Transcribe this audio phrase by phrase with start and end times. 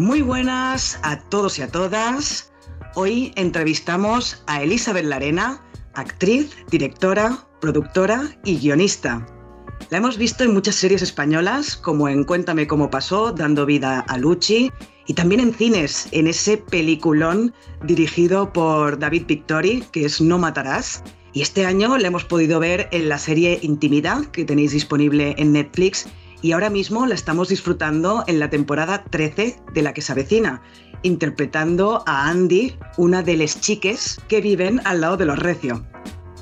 [0.00, 2.50] Muy buenas a todos y a todas.
[2.94, 9.26] Hoy entrevistamos a Elizabeth Larena, actriz, directora, productora y guionista.
[9.90, 14.16] La hemos visto en muchas series españolas, como en Cuéntame cómo pasó, dando vida a
[14.16, 14.72] Luchi,
[15.06, 17.52] y también en cines, en ese peliculón
[17.84, 21.04] dirigido por David Victori, que es No Matarás.
[21.34, 25.52] Y este año la hemos podido ver en la serie Intimidad, que tenéis disponible en
[25.52, 26.08] Netflix,
[26.42, 30.62] y ahora mismo la estamos disfrutando en la temporada 13 de La que se avecina,
[31.02, 35.84] interpretando a Andy, una de las chiques que viven al lado de los Recio.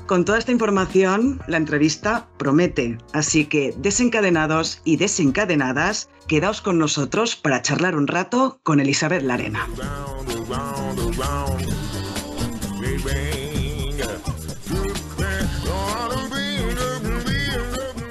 [0.07, 7.35] Con toda esta información, la entrevista promete, así que desencadenados y desencadenadas, quedaos con nosotros
[7.35, 9.67] para charlar un rato con Elizabeth Larena.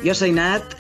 [0.04, 0.77] Yo soy Nat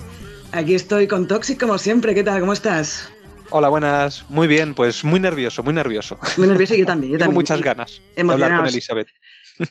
[0.52, 2.14] Aquí estoy con Toxic como siempre.
[2.14, 2.40] ¿Qué tal?
[2.40, 3.10] ¿Cómo estás?
[3.50, 4.24] Hola, buenas.
[4.30, 6.18] Muy bien, pues muy nervioso, muy nervioso.
[6.36, 7.12] Muy nervioso, yo también.
[7.12, 9.08] Yo Tengo muchas ganas de hablar con Elizabeth.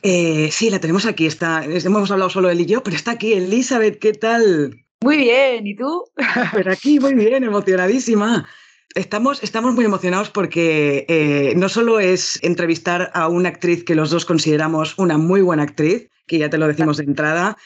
[0.02, 1.26] Eh, sí, la tenemos aquí.
[1.26, 3.32] Está, hemos hablado solo él y yo, pero está aquí.
[3.32, 4.84] Elizabeth, ¿qué tal?
[5.00, 6.04] Muy bien, ¿y tú?
[6.52, 8.48] Pero aquí muy bien, emocionadísima.
[8.96, 14.10] Estamos, estamos muy emocionados porque eh, no solo es entrevistar a una actriz que los
[14.10, 17.56] dos consideramos una muy buena actriz, que ya te lo decimos de entrada,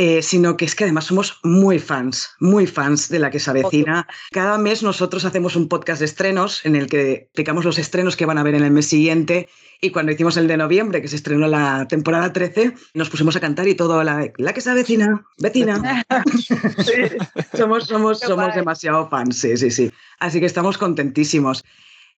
[0.00, 3.50] eh, sino que es que además somos muy fans, muy fans de la que se
[3.50, 4.06] avecina.
[4.30, 8.24] Cada mes nosotros hacemos un podcast de estrenos en el que explicamos los estrenos que
[8.24, 9.48] van a ver en el mes siguiente.
[9.80, 13.40] Y cuando hicimos el de noviembre, que se estrenó la temporada 13, nos pusimos a
[13.40, 16.04] cantar y todo, la, la que se avecina, vecina.
[17.56, 19.90] somos somos, somos demasiado fans, sí, sí, sí.
[20.20, 21.64] Así que estamos contentísimos.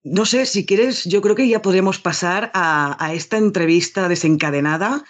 [0.03, 5.05] No sé, si quieres, yo creo que ya podríamos pasar a, a esta entrevista desencadenada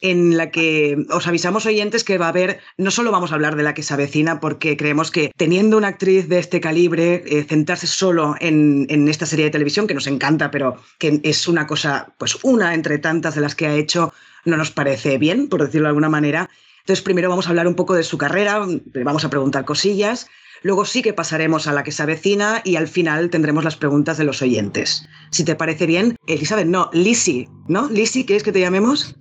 [0.00, 3.56] en la que os avisamos oyentes que va a haber, no solo vamos a hablar
[3.56, 7.44] de la que se avecina, porque creemos que teniendo una actriz de este calibre, eh,
[7.48, 11.66] centrarse solo en, en, esta serie de televisión, que nos encanta, pero que es una
[11.66, 14.12] cosa, pues una entre tantas de las que ha hecho,
[14.44, 16.50] no nos parece bien, por decirlo de alguna manera.
[16.80, 18.66] Entonces, primero vamos a hablar un poco de su carrera,
[19.04, 20.28] vamos a preguntar cosillas.
[20.62, 24.18] Luego sí que pasaremos a la que se avecina y al final tendremos las preguntas
[24.18, 25.06] de los oyentes.
[25.30, 27.88] Si te parece bien, Elizabeth, no, Lizzie, ¿no?
[27.88, 29.14] Lizzie, ¿quieres que te llamemos?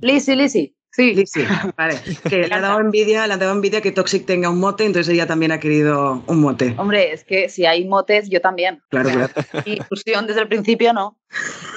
[0.00, 0.76] Lizzie, Lizzie.
[0.96, 1.14] Sí.
[1.14, 1.46] Lizzie,
[1.76, 2.00] vale.
[2.26, 5.12] Que le ha dado envidia, le ha dado envidia que Toxic tenga un mote, entonces
[5.12, 6.74] ella también ha querido un mote.
[6.78, 8.80] Hombre, es que si hay motes, yo también.
[8.88, 9.32] Claro, claro.
[9.66, 11.18] Inclusión desde el principio, no.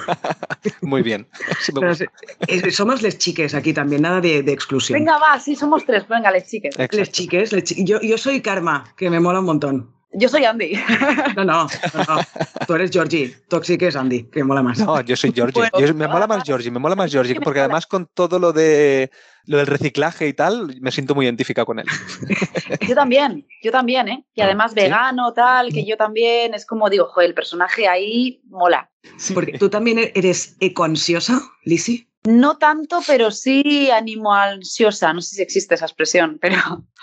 [0.80, 1.28] Muy bien.
[1.60, 4.98] Sí me somos les chiques aquí también, nada de, de, exclusión.
[4.98, 6.08] Venga, va, sí, somos tres.
[6.08, 6.74] Venga, les chiques.
[6.78, 7.84] Les chiques, les chiques.
[7.84, 9.99] Yo, yo soy Karma, que me mola un montón.
[10.12, 10.72] Yo soy Andy.
[11.36, 12.18] No, no, no,
[12.66, 13.34] Tú eres Georgie.
[13.48, 14.78] Toxic es Andy, que me mola más.
[14.78, 15.62] No, yo soy Georgie.
[15.78, 19.10] Yo, me mola más Georgie, me mola más Georgie, porque además con todo lo de
[19.46, 21.86] lo del reciclaje y tal, me siento muy identificado con él.
[22.88, 24.24] Yo también, yo también, ¿eh?
[24.34, 24.80] Y además ¿Sí?
[24.80, 28.90] vegano, tal, que yo también, es como digo, joder, el personaje ahí mola.
[29.16, 29.34] Sí.
[29.34, 32.09] Porque tú también eres ecoansiosa, Lizzie.
[32.26, 35.12] No tanto, pero sí animo ansiosa.
[35.12, 36.56] No sé si existe esa expresión, pero.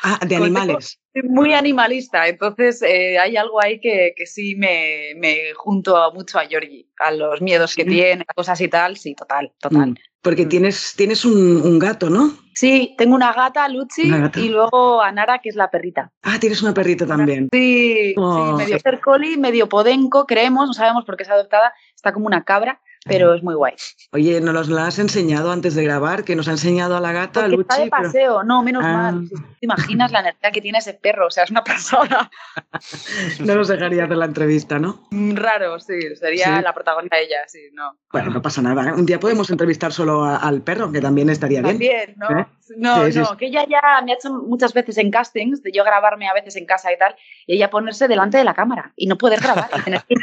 [0.03, 0.99] Ah, de animales.
[1.23, 2.27] Muy animalista.
[2.27, 7.09] Entonces eh, hay algo ahí que, que sí me, me, junto mucho a Georgie, a
[7.11, 7.89] los miedos que sí.
[7.89, 8.97] tiene, a cosas y tal.
[8.97, 9.91] Sí, total, total.
[9.91, 10.49] Mm, porque mm.
[10.49, 12.37] tienes, tienes un, un, gato, ¿no?
[12.53, 14.39] Sí, tengo una gata, Luchi, una gata.
[14.39, 16.11] y luego a Nara, que es la perrita.
[16.21, 17.49] Ah, tienes una perrita también.
[17.51, 18.55] Sí, oh.
[18.55, 21.73] sí medio cercoli, medio podenco, creemos, no sabemos por qué es adoptada.
[21.95, 23.73] Está como una cabra pero es muy guay.
[24.11, 26.23] Oye, ¿nos la has enseñado antes de grabar?
[26.23, 27.67] Que nos ha enseñado a la gata, Porque Luchi.
[27.69, 28.43] Está de paseo, pero...
[28.43, 28.93] no, menos ah.
[28.93, 29.29] mal.
[29.29, 31.27] ¿Te imaginas la energía que tiene ese perro?
[31.27, 32.29] O sea, es una persona.
[33.39, 35.07] no nos dejaría hacer la entrevista, ¿no?
[35.11, 36.15] Raro, sí.
[36.15, 36.63] Sería ¿Sí?
[36.63, 37.97] la protagonista ella, sí, no.
[38.11, 38.93] Bueno, no pasa nada.
[38.93, 41.73] Un día podemos entrevistar solo a, al perro, que también estaría bien.
[41.73, 42.39] También, ¿no?
[42.39, 42.47] ¿Eh?
[42.75, 45.85] No, sí, no, que ella ya me ha hecho muchas veces en castings, de yo
[45.85, 47.15] grabarme a veces en casa y tal,
[47.45, 49.69] y ella ponerse delante de la cámara y no poder grabar.
[49.77, 50.15] y tener que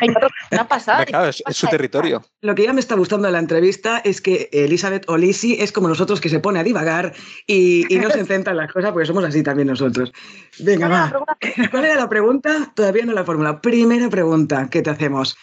[0.52, 1.06] una pasada.
[1.06, 2.22] Claro, es, es su territorio.
[2.42, 5.72] Lo que ya me está gustando de la entrevista es que Elizabeth o Lizzie es
[5.72, 7.12] como nosotros que se pone a divagar
[7.46, 10.12] y, y no se centra en las cosas porque somos así también nosotros.
[10.58, 11.12] Venga, va.
[11.70, 12.72] ¿Cuál era la pregunta?
[12.74, 13.60] Todavía no la fórmula.
[13.60, 15.36] Primera pregunta que te hacemos.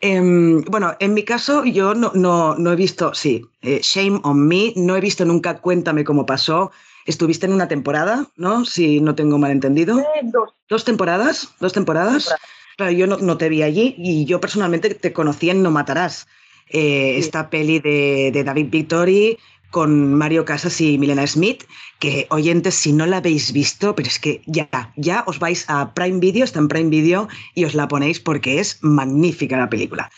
[0.00, 4.72] Em, bueno, en mi caso yo no, no, he visto, sí, eh, Shame on Me,
[4.76, 6.70] no he visto nunca Cuéntame cómo pasó.
[7.04, 8.64] Estuviste en una temporada, ¿no?
[8.64, 9.96] Si no tengo mal entendido.
[10.24, 10.54] dos.
[10.68, 11.54] ¿Dos temporadas?
[11.58, 12.34] ¿Dos temporadas?
[12.78, 16.28] Claro, yo no, te vi allí y yo personalmente te conocí en No Matarás.
[16.70, 19.38] Eh, esta peli de, de David Victory
[19.70, 21.64] con Mario Casas y Milena Smith,
[21.98, 25.92] que oyentes, si no la habéis visto, pero es que ya, ya os vais a
[25.94, 30.10] Prime Video, está en Prime Video, y os la ponéis porque es magnífica la película.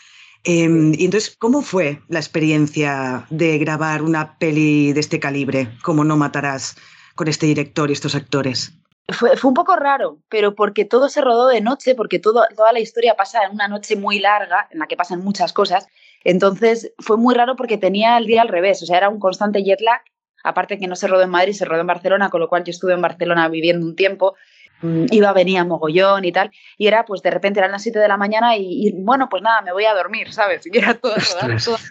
[0.45, 6.05] Em, y entonces, ¿cómo fue la experiencia de grabar una peli de este calibre, como
[6.05, 6.77] No Matarás,
[7.15, 8.73] con este director y estos actores?
[9.09, 12.73] Fue, fue, un poco raro, pero porque todo se rodó de noche, porque todo, toda
[12.73, 15.89] la historia pasa en una noche muy larga, en la que pasan muchas cosas,
[16.25, 19.63] entonces fue muy raro porque tenía el día al revés, o sea, era un constante
[19.63, 20.03] jet lag.
[20.43, 22.71] Aparte que no se rodó en Madrid, se rodó en Barcelona, con lo cual yo
[22.71, 24.37] estuve en Barcelona viviendo un tiempo
[24.83, 28.17] iba, venía mogollón y tal, y era pues de repente eran las 7 de la
[28.17, 30.63] mañana y, bueno, pues nada, me voy a dormir, ¿sabes?
[30.73, 31.15] Y era todo,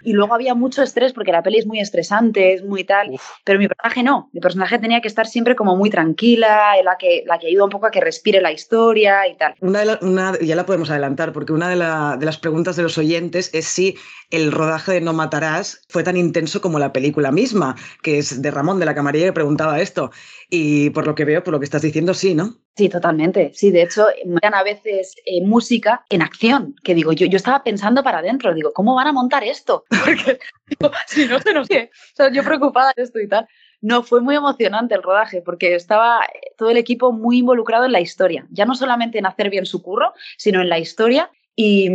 [0.03, 3.12] Y luego había mucho estrés porque la peli es muy estresante, es muy tal,
[3.44, 7.24] pero mi personaje no, mi personaje tenía que estar siempre como muy tranquila, la que,
[7.25, 9.56] la que ayuda un poco a que respire la historia y tal.
[9.59, 11.75] Una, una ya la podemos adelantar, porque una de,
[12.19, 13.97] de las preguntas de los oyentes es si
[14.30, 18.51] el rodaje de No Matarás fue tan intenso como la película misma, que es de
[18.51, 20.12] Ramón de la Camarilla que preguntaba esto.
[20.50, 22.57] Y por lo que veo, por lo que estás diciendo, sí, ¿no?
[22.75, 23.51] Sí, totalmente.
[23.54, 27.36] Sí, de hecho, me dan a veces eh, música en acción, que digo, yo, yo
[27.36, 29.83] estaba pensando para adentro, digo, ¿cómo van a montar esto?
[30.06, 30.39] Porque
[31.07, 31.92] si no, no sé.
[31.94, 33.48] O sea, yo preocupada de esto y tal.
[33.81, 36.19] No, fue muy emocionante el rodaje porque estaba
[36.57, 39.81] todo el equipo muy involucrado en la historia, ya no solamente en hacer bien su
[39.81, 41.89] curro, sino en la historia y,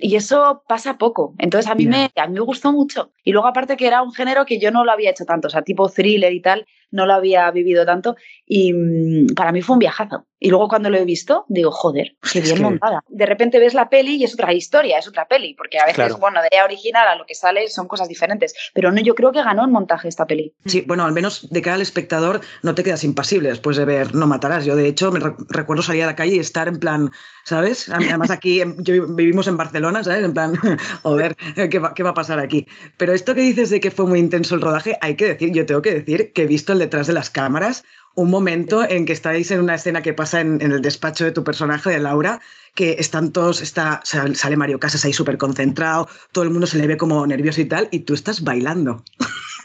[0.00, 1.36] y, eso pasa poco.
[1.38, 3.12] Entonces a mí, me, a mí me gustó mucho.
[3.22, 5.50] Y luego aparte que era un género que yo no lo había hecho tanto, o
[5.50, 9.74] sea, tipo thriller y tal, no lo había vivido tanto y mm, para mí fue
[9.74, 10.26] un viajazo.
[10.38, 13.02] Y luego cuando lo he visto, digo, joder, qué bien montada.
[13.08, 16.18] De repente ves la peli y es otra historia, es otra peli, porque a veces,
[16.18, 18.54] bueno, de la original a lo que sale son cosas diferentes.
[18.74, 20.54] Pero no, yo creo que ganó en montaje esta peli.
[20.66, 24.14] Sí, bueno, al menos de cara al espectador no te quedas impasible después de ver
[24.14, 24.66] No Matarás.
[24.66, 27.10] Yo, de hecho, me recuerdo salir a la calle y estar en plan,
[27.44, 27.88] ¿sabes?
[27.88, 28.62] Además, aquí
[29.16, 30.24] vivimos en Barcelona, ¿sabes?
[30.24, 30.54] En plan,
[31.02, 31.36] joder,
[31.70, 32.66] ¿qué va, ¿qué va a pasar aquí?
[32.98, 35.64] Pero esto que dices de que fue muy intenso el rodaje, hay que decir, yo
[35.64, 37.84] tengo que decir que he visto el detrás de las cámaras
[38.14, 41.42] un momento en que estáis en una escena que pasa en, el despacho de tu
[41.42, 42.40] personaje, de Laura,
[42.74, 46.86] que están todos, está, sale Mario Casas ahí súper concentrado, todo el mundo se le
[46.86, 49.02] ve como nervioso y tal, y tú estás bailando.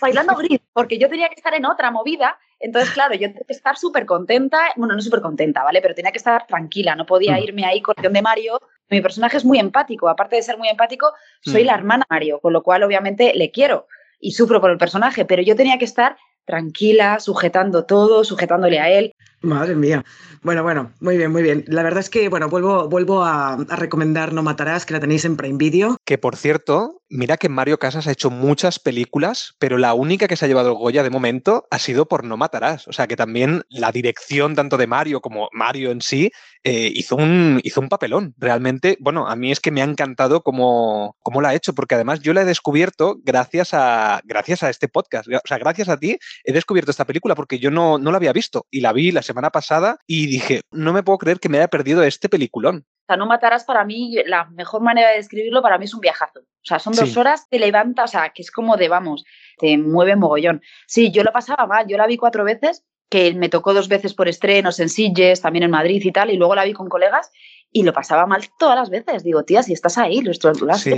[0.02, 3.54] Bailando gris, porque yo tenía que estar en otra movida, entonces, claro, yo tenía que
[3.54, 5.82] estar súper contenta, bueno, no súper contenta, ¿vale?
[5.82, 7.44] Pero tenía que estar tranquila, no podía mm.
[7.44, 8.60] irme ahí con el de Mario.
[8.90, 11.68] Mi personaje es muy empático, aparte de ser muy empático, soy mm.
[11.68, 13.88] la hermana Mario, con lo cual obviamente le quiero
[14.20, 16.18] y sufro por el personaje, pero yo tenía que estar
[16.50, 19.14] tranquila, sujetando todo, sujetándole a él.
[19.42, 20.04] Madre mía.
[20.42, 21.64] Bueno, bueno, muy bien, muy bien.
[21.68, 25.38] La verdad es que, bueno, vuelvo, vuelvo a, recomendar No Matarás, que la tenéis en
[25.38, 25.98] Prime Video.
[26.06, 30.36] Que por cierto, mira que Mario Casas ha hecho muchas películas, pero la única que
[30.36, 32.88] se ha llevado Goya de momento ha sido por No Matarás.
[32.88, 36.32] O sea que también la dirección tanto de Mario como Mario en sí
[36.66, 38.36] eh, hizo, un, hizo un papelón.
[38.38, 41.96] Realmente, bueno, a mí es que me ha encantado cómo, cómo la ha hecho, porque
[41.96, 45.28] además yo la he descubierto gracias a, gracias a este podcast.
[45.28, 48.34] O sea, gracias a ti he descubierto esta película porque yo no, no la había
[48.34, 51.60] visto y la vi la semana pasada y dije, no me puedo creer que me
[51.60, 52.86] haya perdido este peliculón.
[52.88, 56.00] O sea, no matarás para mí, la mejor manera de describirlo para mí es un
[56.00, 56.40] viajazo.
[56.40, 59.24] O sea, son dos horas, te levanta, o sea, que es como de, vamos,
[59.58, 60.62] te mueve mogollón.
[60.88, 64.14] Sí, yo lo pasaba mal, yo la vi cuatro veces, que me tocó dos veces
[64.14, 67.32] por estrenos en Silles, también en Madrid y tal, y luego la vi con colegas
[67.72, 69.24] y lo pasaba mal todas las veces.
[69.24, 70.92] Digo, tía, si estás ahí, lo sí.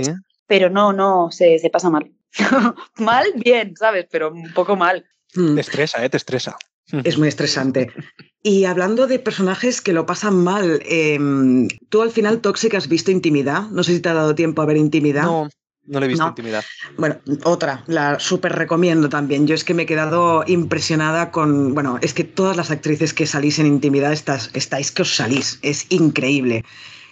[0.46, 2.10] pero no, no, se, se pasa mal.
[2.96, 4.06] mal, bien, ¿sabes?
[4.10, 5.06] Pero un poco mal.
[5.32, 6.10] Te estresa, ¿eh?
[6.10, 6.56] Te estresa.
[7.04, 7.90] Es muy estresante.
[8.42, 13.10] Y hablando de personajes que lo pasan mal, em, tú al final, Toxic, has visto
[13.10, 13.68] Intimidad.
[13.70, 15.22] No sé si te ha dado tiempo a ver Intimidad.
[15.22, 15.48] No,
[15.86, 16.64] no le he visto Intimidad.
[16.98, 19.46] Bueno, otra, la súper recomiendo también.
[19.46, 21.72] Yo es que me he quedado impresionada con.
[21.74, 25.58] Bueno, es que todas las actrices que salís en Intimidad estás, estáis que os salís.
[25.62, 26.64] Es increíble.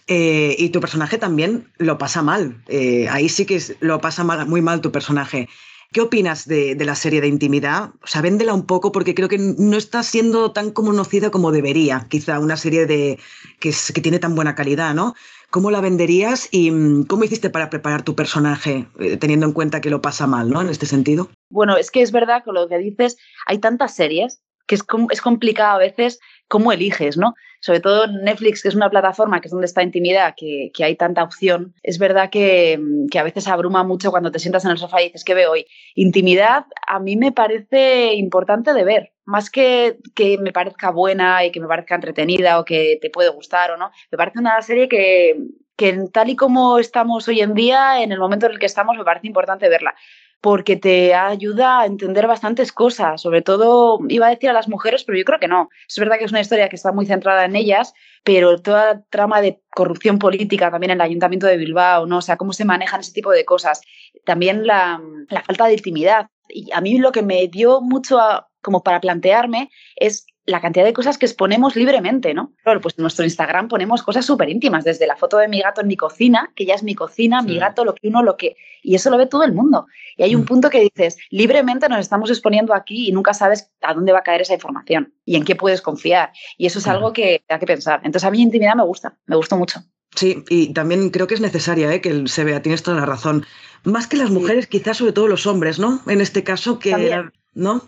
[0.09, 2.61] Eh, y tu personaje también lo pasa mal.
[2.67, 5.49] Eh, ahí sí que lo pasa mal, muy mal tu personaje.
[5.93, 7.91] ¿Qué opinas de, la serie de intimidad?
[8.01, 12.07] O sea, véndela un poco porque creo que no está siendo tan conocida como debería,
[12.09, 13.19] quizá una serie de,
[13.59, 15.15] que, que tiene tan buena calidad, ¿no?
[15.51, 19.81] ¿Cómo la venderías y mm, cómo hiciste para preparar tu personaje, eh, teniendo en cuenta
[19.81, 20.61] que lo pasa mal, ¿no?
[20.61, 21.29] En este sentido.
[21.49, 23.17] Bueno, es que es verdad que lo que dices,
[23.47, 27.35] hay tantas series que es, es complicado a veces cómo eliges, ¿no?
[27.61, 30.95] Sobre todo Netflix, que es una plataforma que es donde está intimidad, que, que hay
[30.95, 34.79] tanta opción, es verdad que, que, a veces abruma mucho cuando te sientas en el
[34.79, 35.67] sofá y dices, ¿qué veo hoy?
[35.97, 41.51] Intimidad a mí me parece importante de ver, más que que me parezca buena y
[41.51, 44.89] que me parezca entretenida o que te puede gustar o no, me parece una serie
[44.89, 45.37] que,
[45.77, 48.97] que tal y como estamos hoy en día, en el momento en el que estamos,
[48.97, 49.97] me parece importante verla
[50.41, 55.05] porque te ayuda a entender bastantes cosas, sobre todo, iba a decir a las mujeres,
[55.05, 55.69] pero yo creo que no.
[55.87, 57.93] Es verdad que es una historia que está muy centrada en ellas,
[58.25, 62.19] pero toda la trama de corrupción política también en el Ayuntamiento de Bilbao, ¿no?
[62.19, 63.83] O sea, cómo se manejan ese tipo de cosas.
[64.25, 66.29] También la, la falta de intimidad.
[66.49, 68.19] Y a mí lo que me dio mucho
[68.63, 72.53] como para plantearme es la cantidad de cosas que exponemos libremente, ¿no?
[72.63, 75.81] Claro, pues en nuestro Instagram ponemos cosas súper íntimas, desde la foto de mi gato
[75.81, 78.57] en mi cocina, que ya es mi cocina, mi gato, lo que uno, lo que...
[78.83, 79.87] Y eso lo ve todo el mundo.
[80.17, 80.47] Y hay un mm.
[80.47, 84.23] punto que dices, libremente nos estamos exponiendo aquí y nunca sabes a dónde va a
[84.23, 86.33] caer esa información y en qué puedes confiar.
[86.59, 88.01] Y eso es algo que hay que pensar.
[88.05, 89.81] Entonces a mí intimidad me gusta, me gustó mucho.
[90.15, 92.01] Sí, y también creo que es necesaria ¿eh?
[92.01, 93.47] que se vea, tienes toda la razón.
[93.85, 96.01] Más que las mujeres, quizás sobre todo los hombres, ¿no?
[96.07, 97.83] En este caso, que, ¿no?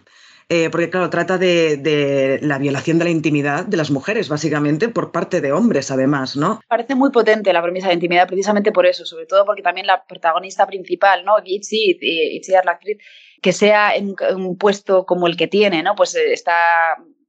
[0.55, 5.11] Eh, porque claro, trata de, la violación de la intimidad de las mujeres, básicamente, por
[5.11, 6.61] parte de hombres, además, ¿no?
[6.69, 10.05] Parece muy potente la premisa de intimidad precisamente por eso, sobre todo porque también la
[10.05, 11.37] protagonista principal, ¿no?
[11.43, 12.99] Itzy, Itzy la actriz,
[13.41, 15.95] que sea en un puesto como el que tiene, ¿no?
[15.95, 16.53] Pues eh, está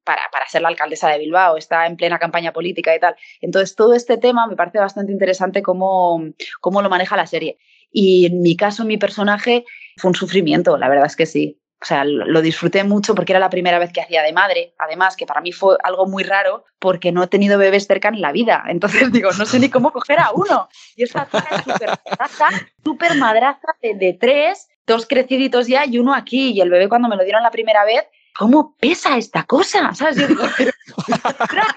[0.03, 3.15] para, para, ser la alcaldesa de Bilbao, está en plena campaña política y tal.
[3.39, 6.21] Entonces, todo este tema me parece bastante interesante cómo,
[6.59, 7.57] cómo lo maneja la serie.
[7.89, 9.63] Y en mi caso, mi personaje
[9.95, 13.41] fue un sufrimiento, la verdad es que sí o sea, lo disfruté mucho porque era
[13.41, 16.63] la primera vez que hacía de madre, además que para mí fue algo muy raro
[16.79, 19.91] porque no he tenido bebés cerca en la vida, entonces digo, no sé ni cómo
[19.91, 20.69] coger a uno.
[20.95, 22.47] Y esta chica es súper madraza,
[22.85, 27.09] súper madraza de, de tres, dos creciditos ya y uno aquí, y el bebé cuando
[27.09, 28.05] me lo dieron la primera vez
[28.37, 29.93] ¿cómo pesa esta cosa?
[29.93, 30.17] ¿Sabes?
[30.17, 30.71] Yo digo, pero,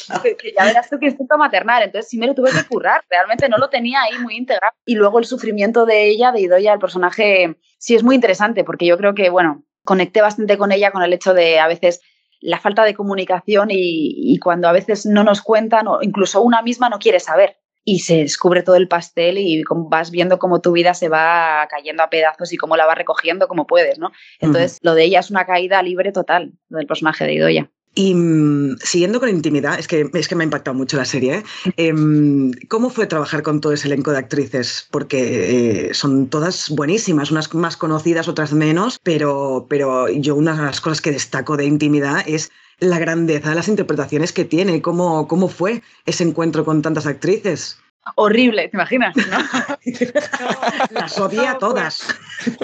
[0.56, 3.58] ya verás tú que instinto maternal, entonces sí me lo tuve que currar, realmente no
[3.58, 4.72] lo tenía ahí muy integrado.
[4.84, 8.86] Y luego el sufrimiento de ella, de Idoya, el personaje, sí es muy interesante, porque
[8.86, 12.00] yo creo que, bueno, conecté bastante con ella con el hecho de a veces
[12.40, 16.62] la falta de comunicación y, y cuando a veces no nos cuentan o incluso una
[16.62, 17.56] misma no quiere saber
[17.88, 22.02] y se descubre todo el pastel y vas viendo cómo tu vida se va cayendo
[22.02, 24.10] a pedazos y cómo la vas recogiendo como puedes, ¿no?
[24.40, 27.70] Entonces, lo de ella es una caída libre total, lo del personaje de Idoya.
[27.98, 31.36] Y mm, siguiendo con intimidad, es que, es que me ha impactado mucho la serie,
[31.36, 31.44] ¿eh?
[31.78, 34.86] Em, ¿cómo fue trabajar con todo ese elenco de actrices?
[34.90, 40.62] Porque eh, son todas buenísimas, unas más conocidas, otras menos, pero, pero yo una de
[40.62, 44.82] las cosas que destaco de intimidad es la grandeza de las interpretaciones que tiene.
[44.82, 47.78] ¿Cómo, cómo fue ese encuentro con tantas actrices?
[48.14, 49.14] Horrible, ¿te imaginas?
[50.90, 52.06] las odia todas.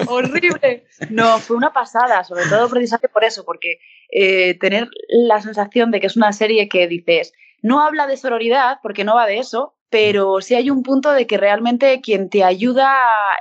[0.07, 0.85] Horrible.
[1.09, 5.99] No, fue una pasada, sobre todo precisamente por eso, porque eh, tener la sensación de
[5.99, 9.75] que es una serie que dices, no habla de sororidad, porque no va de eso,
[9.89, 12.95] pero sí hay un punto de que realmente quien te ayuda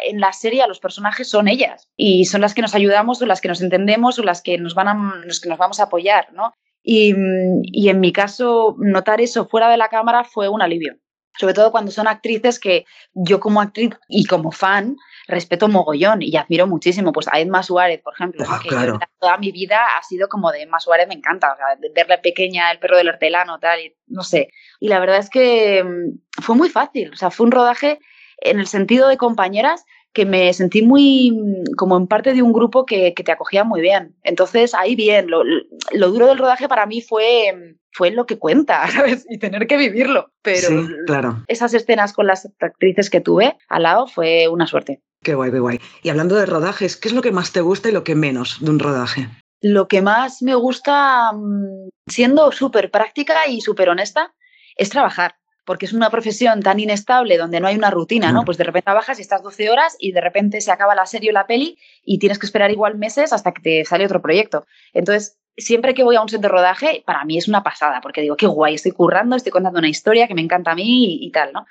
[0.05, 3.27] en la serie a los personajes son ellas y son las que nos ayudamos o
[3.27, 5.85] las que nos entendemos o las que nos van a, los que nos vamos a
[5.85, 6.53] apoyar, ¿no?
[6.83, 7.15] Y,
[7.63, 10.97] y en mi caso, notar eso fuera de la cámara fue un alivio
[11.39, 12.85] sobre todo cuando son actrices que
[13.15, 14.97] yo como actriz y como fan
[15.29, 17.13] respeto mogollón y admiro muchísimo.
[17.13, 18.71] Pues a Edma Suárez, por ejemplo, ah, que
[19.19, 22.71] toda mi vida ha sido como de Edma Suárez, me encanta, o sea, verla pequeña,
[22.71, 24.49] el perro del hortelano, tal, y no sé.
[24.81, 27.99] Y la verdad es que mm, fue muy fácil, o sea, fue un rodaje
[28.39, 32.53] en el sentido de compañeras que me sentí muy mm, como en parte de un
[32.53, 34.15] grupo que, te acogía muy bien.
[34.23, 35.43] Entonces, ahí bien, lo,
[36.11, 39.27] duro del rodaje para mí fue, mm, fue lo que cuenta, ¿sabes?
[39.29, 40.31] Y tener que vivirlo.
[40.43, 40.69] Pero
[41.07, 41.43] claro.
[41.49, 45.01] esas escenas con las actrices que tuve al lado fue una suerte.
[45.23, 45.81] Qué guay, qué guay.
[46.03, 48.59] Y hablando de rodajes, ¿qué es lo que más te gusta y lo que menos
[48.61, 49.29] de un rodaje?
[49.61, 54.35] Lo que más me gusta, mm, siendo súper práctica y súper honesta,
[54.77, 58.45] es trabajar porque es una profesión tan inestable donde no hay una rutina, ¿no?
[58.45, 61.31] Pues de repente trabajas y estás 12 horas y de repente se acaba la serie
[61.31, 64.67] o la peli y tienes que esperar igual meses hasta que te sale otro proyecto.
[64.93, 68.23] Entonces, siempre que voy a un set de rodaje, para mí es una pasada, porque
[68.23, 71.31] digo, qué guay, estoy currando, estoy contando una historia que me encanta a mí y,
[71.31, 71.67] tal, ¿no?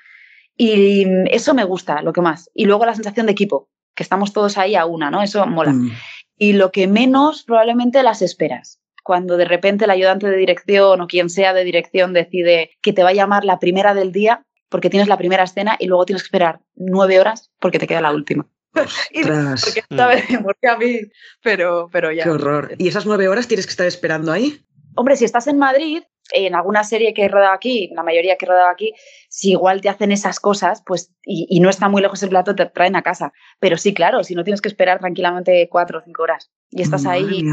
[0.56, 2.50] Y eso me gusta, lo que más.
[2.54, 5.22] Y luego la sensación de equipo, que estamos todos ahí a una, ¿no?
[5.22, 5.72] Eso mola.
[5.72, 5.92] Mm.
[6.38, 11.06] Y lo que menos, probablemente las esperas cuando de repente el ayudante de dirección o
[11.06, 14.90] quien sea de dirección decide que te va a llamar la primera del día porque
[14.90, 18.12] tienes la primera escena y luego tienes que esperar nueve horas porque te queda la
[18.12, 18.48] última.
[19.10, 21.00] y porque esta vez, porque a mí,
[21.42, 22.24] pero, pero ya.
[22.24, 22.74] Qué horror.
[22.78, 24.64] ¿Y esas nueve horas tienes que estar esperando ahí?
[24.94, 28.46] Hombre, si estás en Madrid, en alguna serie que he rodado aquí, la mayoría que
[28.46, 28.94] he rodado aquí,
[29.28, 32.66] si igual te hacen esas cosas, pues, y, no está muy lejos el plato, te
[32.66, 33.32] traen a casa.
[33.60, 37.06] Pero sí, claro, si no tienes que esperar tranquilamente cuatro o cinco horas y estás
[37.06, 37.44] ahí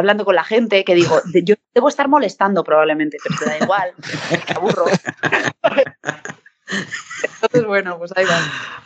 [0.00, 3.92] hablando con la gente, que digo, yo debo estar molestando probablemente, pero te da igual,
[4.46, 4.86] te aburro.
[7.34, 8.38] Entonces, bueno, pues ahí va.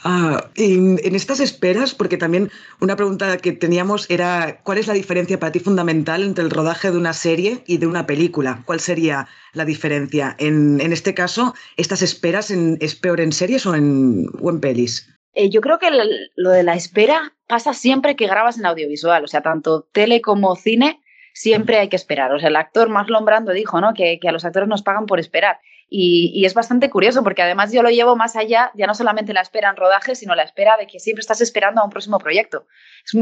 [0.04, 4.94] Ah, y en estas esperas, porque también una pregunta que teníamos era, ¿cuál es la
[4.94, 8.62] diferencia para ti fundamental entre el rodaje de una serie y de una película?
[8.64, 10.34] ¿Cuál sería la diferencia?
[10.38, 14.60] En, en este caso, ¿estas esperas en, es peor en series o en, o en
[14.60, 15.08] pelis?
[15.34, 15.90] Eh, yo creo que
[16.36, 20.54] lo de la espera pasa siempre que grabas en audiovisual, o sea, tanto tele como
[20.54, 21.00] cine,
[21.34, 22.32] siempre hay que esperar.
[22.32, 23.92] O sea, el actor Marlon Brando dijo, ¿no?
[23.92, 25.60] Que, que a los actores nos pagan por esperar.
[25.90, 29.34] Y, y, es bastante curioso porque además yo lo llevo más allá, ya no solamente
[29.34, 32.18] la espera en rodaje, sino la espera de que siempre estás esperando a un próximo
[32.18, 32.66] proyecto.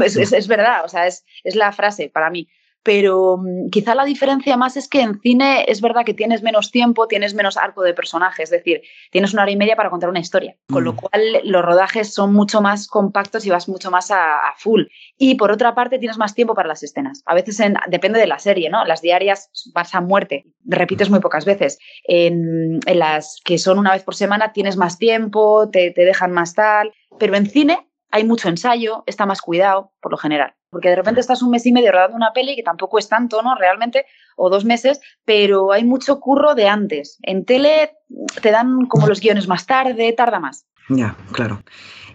[0.01, 2.47] Es, es, es verdad, o sea, es, es la frase para mí
[2.83, 6.69] pero um, quizá la diferencia más es que en cine es verdad que tienes menos
[6.69, 10.09] tiempo, tienes menos arco de personaje, es decir, tienes una hora y media para contar
[10.09, 10.85] una historia, con mm.
[10.85, 14.83] lo cual los rodajes son mucho más compactos y vas mucho más a, a, full.
[15.17, 17.23] Y por otra parte tienes más tiempo para las escenas.
[17.25, 18.83] A veces en, depende de la serie, ¿no?
[18.85, 21.79] Las diarias vas a muerte, repites muy pocas veces.
[22.03, 26.31] En, en, las que son una vez por semana tienes más tiempo, te, te dejan
[26.31, 30.53] más tal, pero en cine hay mucho ensayo, está más cuidado, por lo general.
[30.73, 33.41] Porque de repente estás un mes y medio rodando una peli, que tampoco es tanto,
[33.41, 33.55] ¿no?
[33.55, 37.17] Realmente, o dos meses, pero hay mucho curro de antes.
[37.21, 37.93] En tele
[38.41, 40.65] te dan como los guiones más tarde, tarda más.
[40.89, 41.63] Ya, claro.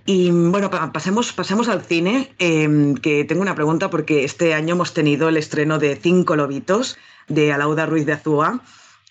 [0.05, 4.95] Y bueno, pasemos, pasemos al cine, eh, que tengo una pregunta porque este año hemos
[4.95, 6.97] tenido el estreno de Cinco Lobitos
[7.29, 8.63] de Alauda Ruiz de Azúa,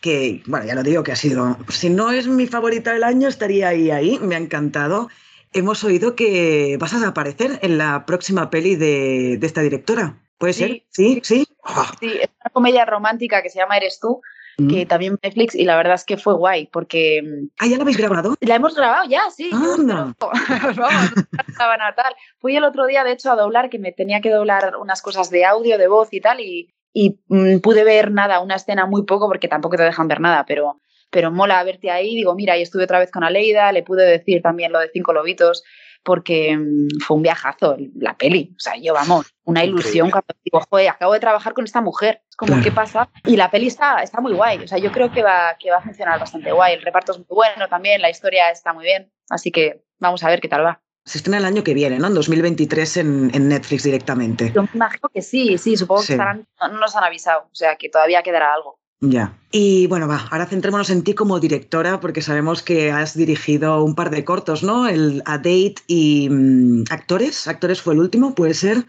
[0.01, 3.27] que, bueno, ya lo digo que ha sido, si no es mi favorita del año,
[3.27, 5.10] estaría ahí, ahí, me ha encantado
[5.54, 10.22] hemos oído que vas a aparecer en la próxima peli de, de esta directora.
[10.38, 10.84] ¿Puede sí, ser?
[10.89, 11.48] Sí, sí.
[11.63, 11.86] Oh.
[12.00, 14.22] Sí, es una comedia romántica que se llama Eres tú,
[14.58, 14.68] mm.
[14.68, 17.22] que también Netflix, y la verdad es que fue guay, porque...
[17.24, 18.36] Mm, ¿Ah, ya la habéis grabado?
[18.42, 19.50] La hemos grabado ya, sí.
[19.51, 20.16] Anda.
[20.77, 21.12] Vamos,
[21.48, 22.13] estaba natal.
[22.39, 25.30] Fui el otro día, de hecho, a doblar, que me tenía que doblar unas cosas
[25.30, 29.04] de audio, de voz y tal, y, y mmm, pude ver nada, una escena muy
[29.04, 30.80] poco, porque tampoco te dejan ver nada, pero
[31.17, 32.13] pero mola verte ahí.
[32.13, 35.13] Digo, mira, y estuve otra vez con Aleida, le pude decir también lo de Cinco
[35.13, 35.63] Lobitos,
[36.03, 38.53] porque mmm, fue un viajazo la peli.
[38.55, 42.21] O sea, yo, vamos, una ilusión cuando digo, joder, acabo de trabajar con esta mujer.
[42.29, 42.63] Es como, claro.
[42.63, 43.09] ¿qué pasa?
[43.25, 44.59] Y la peli está, está muy guay.
[44.59, 46.75] O sea, yo creo que va, que va a funcionar bastante guay.
[46.75, 49.12] El reparto es muy bueno también, la historia está muy bien.
[49.27, 50.83] Así que vamos a ver qué tal va.
[51.03, 52.05] Se estrena el año que viene, ¿no?
[52.05, 54.51] En 2023 en, en Netflix directamente.
[54.53, 56.09] Yo me imagino que sí, sí, supongo sí.
[56.09, 57.46] que estarán, no nos han avisado.
[57.51, 58.77] O sea, que todavía quedará algo.
[59.00, 59.38] Ya.
[59.51, 63.94] Y bueno, va, ahora centrémonos en ti como directora, porque sabemos que has dirigido un
[63.94, 64.88] par de cortos, ¿no?
[64.88, 67.48] El A Date y mmm, Actores.
[67.48, 68.86] Actores fue el último, puede ser.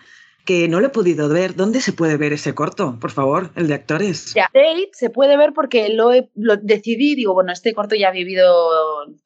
[0.47, 1.57] Que no lo he podido ver.
[1.57, 2.99] ¿Dónde se puede ver ese corto?
[2.99, 4.33] Por favor, el de actores.
[4.35, 8.09] Ya, Date se puede ver porque lo, he, lo, decidí, digo, bueno, este corto ya
[8.09, 8.47] ha vivido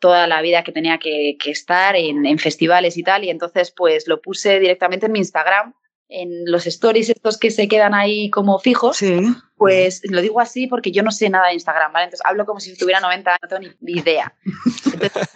[0.01, 3.71] toda la vida que tenía que, que estar en, en festivales y tal, y entonces
[3.71, 5.75] pues lo puse directamente en mi Instagram
[6.13, 9.35] en los stories estos que se quedan ahí como fijos, sí.
[9.57, 12.05] pues lo digo así porque yo no sé nada de Instagram, ¿vale?
[12.05, 14.35] Entonces hablo como si tuviera 90 años, no tengo ni idea.
[14.93, 15.29] Entonces,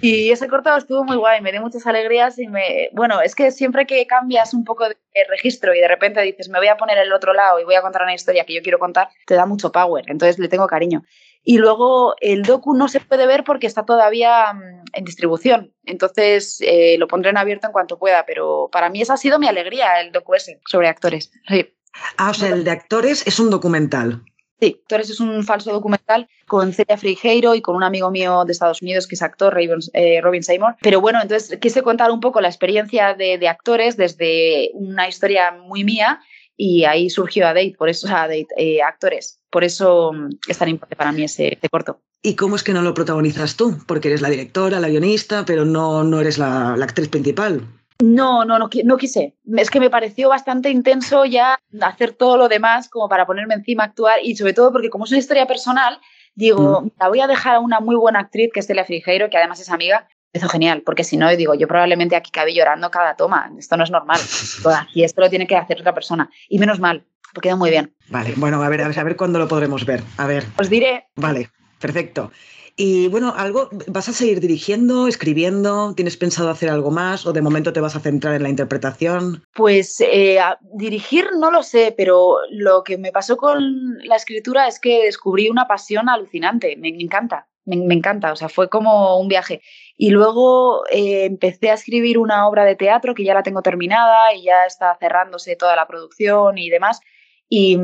[0.00, 2.90] y ese corto estuvo muy guay, me dio muchas alegrías y me...
[2.92, 4.96] Bueno, es que siempre que cambias un poco de
[5.28, 7.82] registro y de repente dices, me voy a poner el otro lado y voy a
[7.82, 11.02] contar una historia que yo quiero contar, te da mucho power, entonces le tengo cariño.
[11.44, 15.72] Y luego el docu no se puede ver porque está todavía mm, en distribución.
[15.84, 18.24] Entonces eh, lo pondré en abierto en cuanto pueda.
[18.26, 21.30] Pero para mí esa ha sido mi alegría, el docu ese, sobre actores.
[21.48, 21.68] Sí.
[22.16, 24.24] Ah, o sea, el de actores es un documental.
[24.60, 28.52] Sí, actores es un falso documental con Celia Frigeiro y con un amigo mío de
[28.52, 30.76] Estados Unidos que es actor, Robin, eh, Robin Seymour.
[30.80, 35.52] Pero bueno, entonces quise contar un poco la experiencia de, de actores desde una historia
[35.52, 36.20] muy mía
[36.56, 39.40] y ahí surgió a Date, por eso, sea, Date, eh, actores.
[39.50, 42.00] Por eso mm, es tan importante para mí ese, ese, corto.
[42.22, 43.76] ¿Y cómo es que no lo protagonizas tú?
[43.86, 47.66] Porque eres la directora, la guionista, pero no, no eres la, la actriz principal.
[48.02, 49.36] No, no, no, no, quise.
[49.56, 53.84] Es que me pareció bastante intenso ya hacer todo lo demás como para ponerme encima
[53.84, 56.00] a actuar y sobre todo porque como es una historia personal,
[56.34, 56.90] digo, mm.
[56.98, 59.60] la voy a dejar a una muy buena actriz que es Celia Frigeiro, que además
[59.60, 63.50] es amiga, hizo genial, porque si no, digo, yo probablemente aquí cabe llorando cada toma,
[63.58, 64.20] esto no es normal,
[64.94, 67.94] y esto lo tiene que hacer otra persona, y menos mal, porque quedó muy bien.
[68.08, 70.44] Vale, bueno, a ver, a ver, a ver cuándo lo podremos ver, a ver.
[70.58, 71.06] Os diré.
[71.16, 72.30] Vale, perfecto.
[72.76, 75.94] Y bueno, algo, ¿vas a seguir dirigiendo, escribiendo?
[75.94, 79.44] ¿Tienes pensado hacer algo más o de momento te vas a centrar en la interpretación?
[79.54, 80.40] Pues eh,
[80.72, 85.48] dirigir no lo sé, pero lo que me pasó con la escritura es que descubrí
[85.48, 87.46] una pasión alucinante, me, me encanta.
[87.64, 89.62] Me, me, encanta, o sea, fue como un viaje.
[89.96, 94.34] Y luego eh, empecé a escribir una obra de teatro que ya la tengo terminada
[94.34, 97.00] y ya está cerrándose toda la producción y demás.
[97.48, 97.78] Y,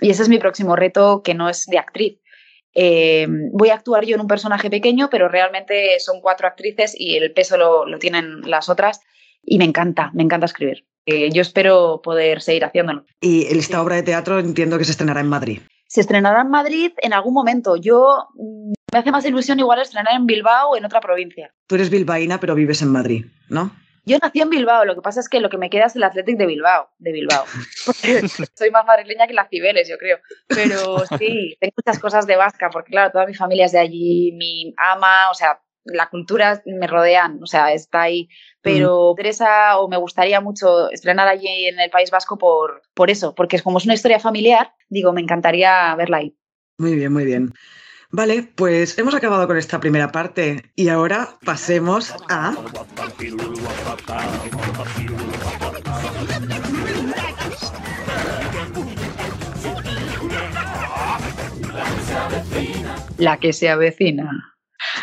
[0.00, 2.20] y ese es mi próximo reto, que no es de actriz.
[2.74, 7.16] Eh, voy a actuar yo en un personaje pequeño, pero realmente son cuatro actrices y
[7.16, 9.00] el peso lo, lo tienen las otras.
[9.42, 10.86] Y me encanta, me encanta escribir.
[11.06, 13.04] Eh, yo espero poder seguir haciéndolo.
[13.20, 16.92] Y esta obra de teatro entiendo que se estrenará en Madrid se estrenará en Madrid
[16.98, 17.76] en algún momento.
[17.76, 18.28] Yo
[18.92, 21.52] Me hace más ilusión igual estrenar en Bilbao o en otra provincia.
[21.66, 23.70] Tú eres bilbaína, pero vives en Madrid, ¿no?
[24.06, 26.02] Yo nací en Bilbao, lo que pasa es que lo que me queda es el
[26.02, 27.44] Athletic de Bilbao, de Bilbao.
[27.86, 30.18] Porque soy más madrileña que las Cibeles, yo creo.
[30.46, 34.32] Pero sí, tengo muchas cosas de vasca, porque claro, toda mi familia es de allí,
[34.32, 38.30] mi ama, o sea, la cultura me rodean, o sea, está ahí.
[38.62, 43.10] Pero me interesa o me gustaría mucho estrenar allí en el País Vasco por, por
[43.10, 46.34] eso, porque como es una historia familiar, digo, me encantaría verla ahí.
[46.78, 47.52] Muy bien, muy bien.
[48.10, 52.54] Vale, pues hemos acabado con esta primera parte y ahora pasemos a...
[63.18, 64.54] La que se avecina.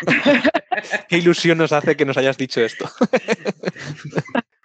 [1.08, 2.90] Qué ilusión nos hace que nos hayas dicho esto.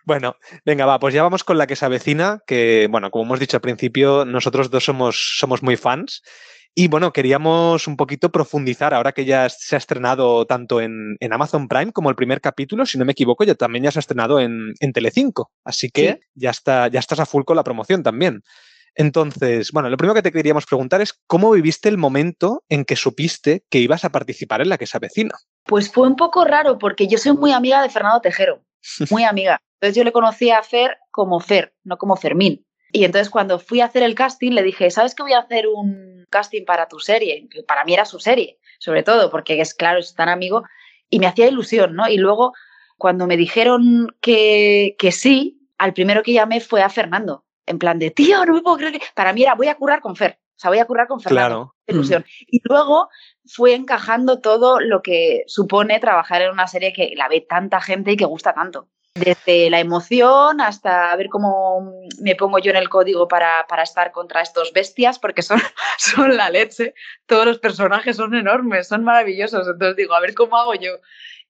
[0.03, 3.39] Bueno, venga, va, pues ya vamos con la que se avecina, que, bueno, como hemos
[3.39, 6.23] dicho al principio, nosotros dos somos, somos muy fans
[6.73, 11.67] y bueno, queríamos un poquito profundizar, ahora que ya se ha estrenado tanto en, Amazon
[11.67, 14.39] Prime como el primer capítulo, si no me equivoco, ya también ya se ha estrenado
[14.39, 15.51] en, en Telecinco.
[15.65, 18.41] Así que ya, está, ya estás a full con la promoción también.
[18.95, 22.95] Entonces, bueno, lo primero que te queríamos preguntar es cómo viviste el momento en que
[22.95, 25.35] supiste que ibas a participar en la que se avecina.
[25.63, 28.63] Pues fue un poco raro porque yo soy muy amiga de Fernando Tejero,
[29.09, 29.61] muy amiga.
[29.79, 32.65] Entonces yo le conocí a Fer como Fer, no como Fermín.
[32.91, 35.67] Y entonces cuando fui a hacer el casting le dije, ¿sabes que voy a hacer
[35.67, 37.47] un casting para tu serie?
[37.49, 40.63] Que para mí era su serie, sobre todo, porque es claro, es tan amigo.
[41.09, 42.07] Y me hacía ilusión, ¿no?
[42.07, 42.53] Y luego
[42.97, 47.45] cuando me dijeron que, que sí, al primero que llamé fue a Fernando.
[47.65, 49.01] En plan de, tío, no me puedo creer que...
[49.15, 50.39] Para mí era, voy a currar con Fer.
[50.55, 51.47] O sea, voy a currar con Fernando.
[51.47, 51.75] Claro.
[51.87, 52.25] Ilusión.
[52.47, 53.09] Y luego
[53.45, 58.11] fue encajando todo lo que supone trabajar en una serie que la ve tanta gente
[58.11, 58.87] y que gusta tanto.
[59.13, 64.11] Desde la emoción hasta ver cómo me pongo yo en el código para, para estar
[64.11, 65.59] contra estos bestias, porque son,
[65.97, 66.93] son la leche.
[67.25, 69.67] Todos los personajes son enormes, son maravillosos.
[69.67, 70.91] Entonces digo, a ver cómo hago yo.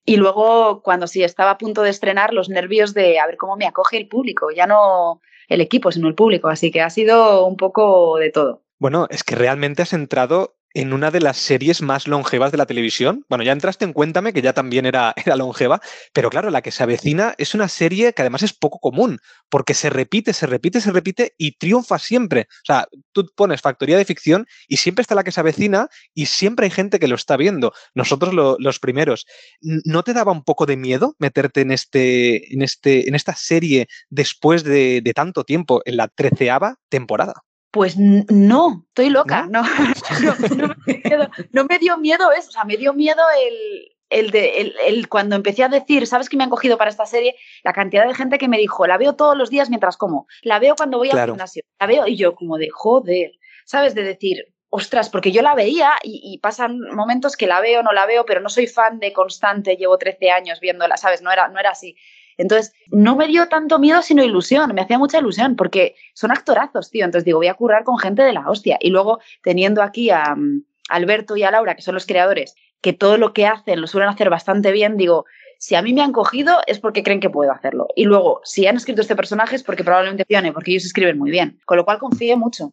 [0.04, 3.56] Y luego, cuando sí estaba a punto de estrenar, los nervios de a ver cómo
[3.56, 6.48] me acoge el público, ya no el equipo, sino el público.
[6.48, 8.64] Así que ha sido un poco de todo.
[8.80, 12.66] Bueno, es que realmente has entrado en una de las series más longevas de la
[12.66, 13.24] televisión.
[13.28, 15.80] Bueno, ya entraste en Cuéntame, que ya también era, era longeva,
[16.12, 19.74] pero claro, la que se avecina es una serie que además es poco común, porque
[19.74, 22.48] se repite, se repite, se repite y triunfa siempre.
[22.50, 26.26] O sea, tú pones Factoría de Ficción y siempre está la que se avecina y
[26.26, 27.72] siempre hay gente que lo está viendo.
[27.94, 29.26] Nosotros los primeros.
[29.60, 33.88] ¿No te daba un poco de miedo meterte en, este, en, este, en esta serie
[34.10, 37.42] después de, de tanto tiempo, en la treceava temporada?
[37.72, 39.62] Pues no, estoy loca, no,
[41.52, 45.36] no, me dio miedo eso, o sea, me dio miedo el, el de el, cuando
[45.36, 47.34] empecé a decir, ¿sabes qué me han cogido para esta serie?
[47.64, 50.58] La cantidad de gente que me dijo, la veo todos los días mientras como, la
[50.58, 53.32] veo cuando voy al gimnasio, la veo, y yo como de joder,
[53.64, 53.94] ¿sabes?
[53.94, 57.92] De decir, ostras, porque yo la veía y, y, pasan momentos que la veo, no
[57.92, 61.22] la veo, pero no soy fan de constante, llevo 13 años viéndola, ¿sabes?
[61.22, 61.96] No era, no era así.
[62.38, 64.74] Entonces, no me dio tanto miedo, sino ilusión.
[64.74, 67.04] Me hacía mucha ilusión porque son actorazos, tío.
[67.04, 68.78] Entonces digo, voy a currar con gente de la hostia.
[68.80, 72.92] Y luego, teniendo aquí a, mm, Alberto y a Laura, que son los creadores, que
[72.92, 75.24] todo lo que hacen lo suelen hacer bastante bien, digo,
[75.58, 77.86] si a mí me han cogido es porque creen que puedo hacerlo.
[77.94, 81.30] Y luego, si han escrito este personaje es porque probablemente funcione, porque ellos escriben muy
[81.30, 81.60] bien.
[81.64, 82.72] Con lo cual confío mucho.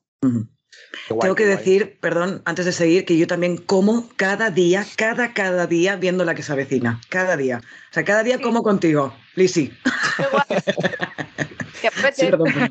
[1.07, 5.67] Tengo que decir, perdón, antes de seguir, que yo también como cada día, cada, cada
[5.67, 7.01] día viendo la que se avecina.
[7.09, 7.61] Cada día.
[7.89, 9.71] O sea, cada día como contigo, Lisi.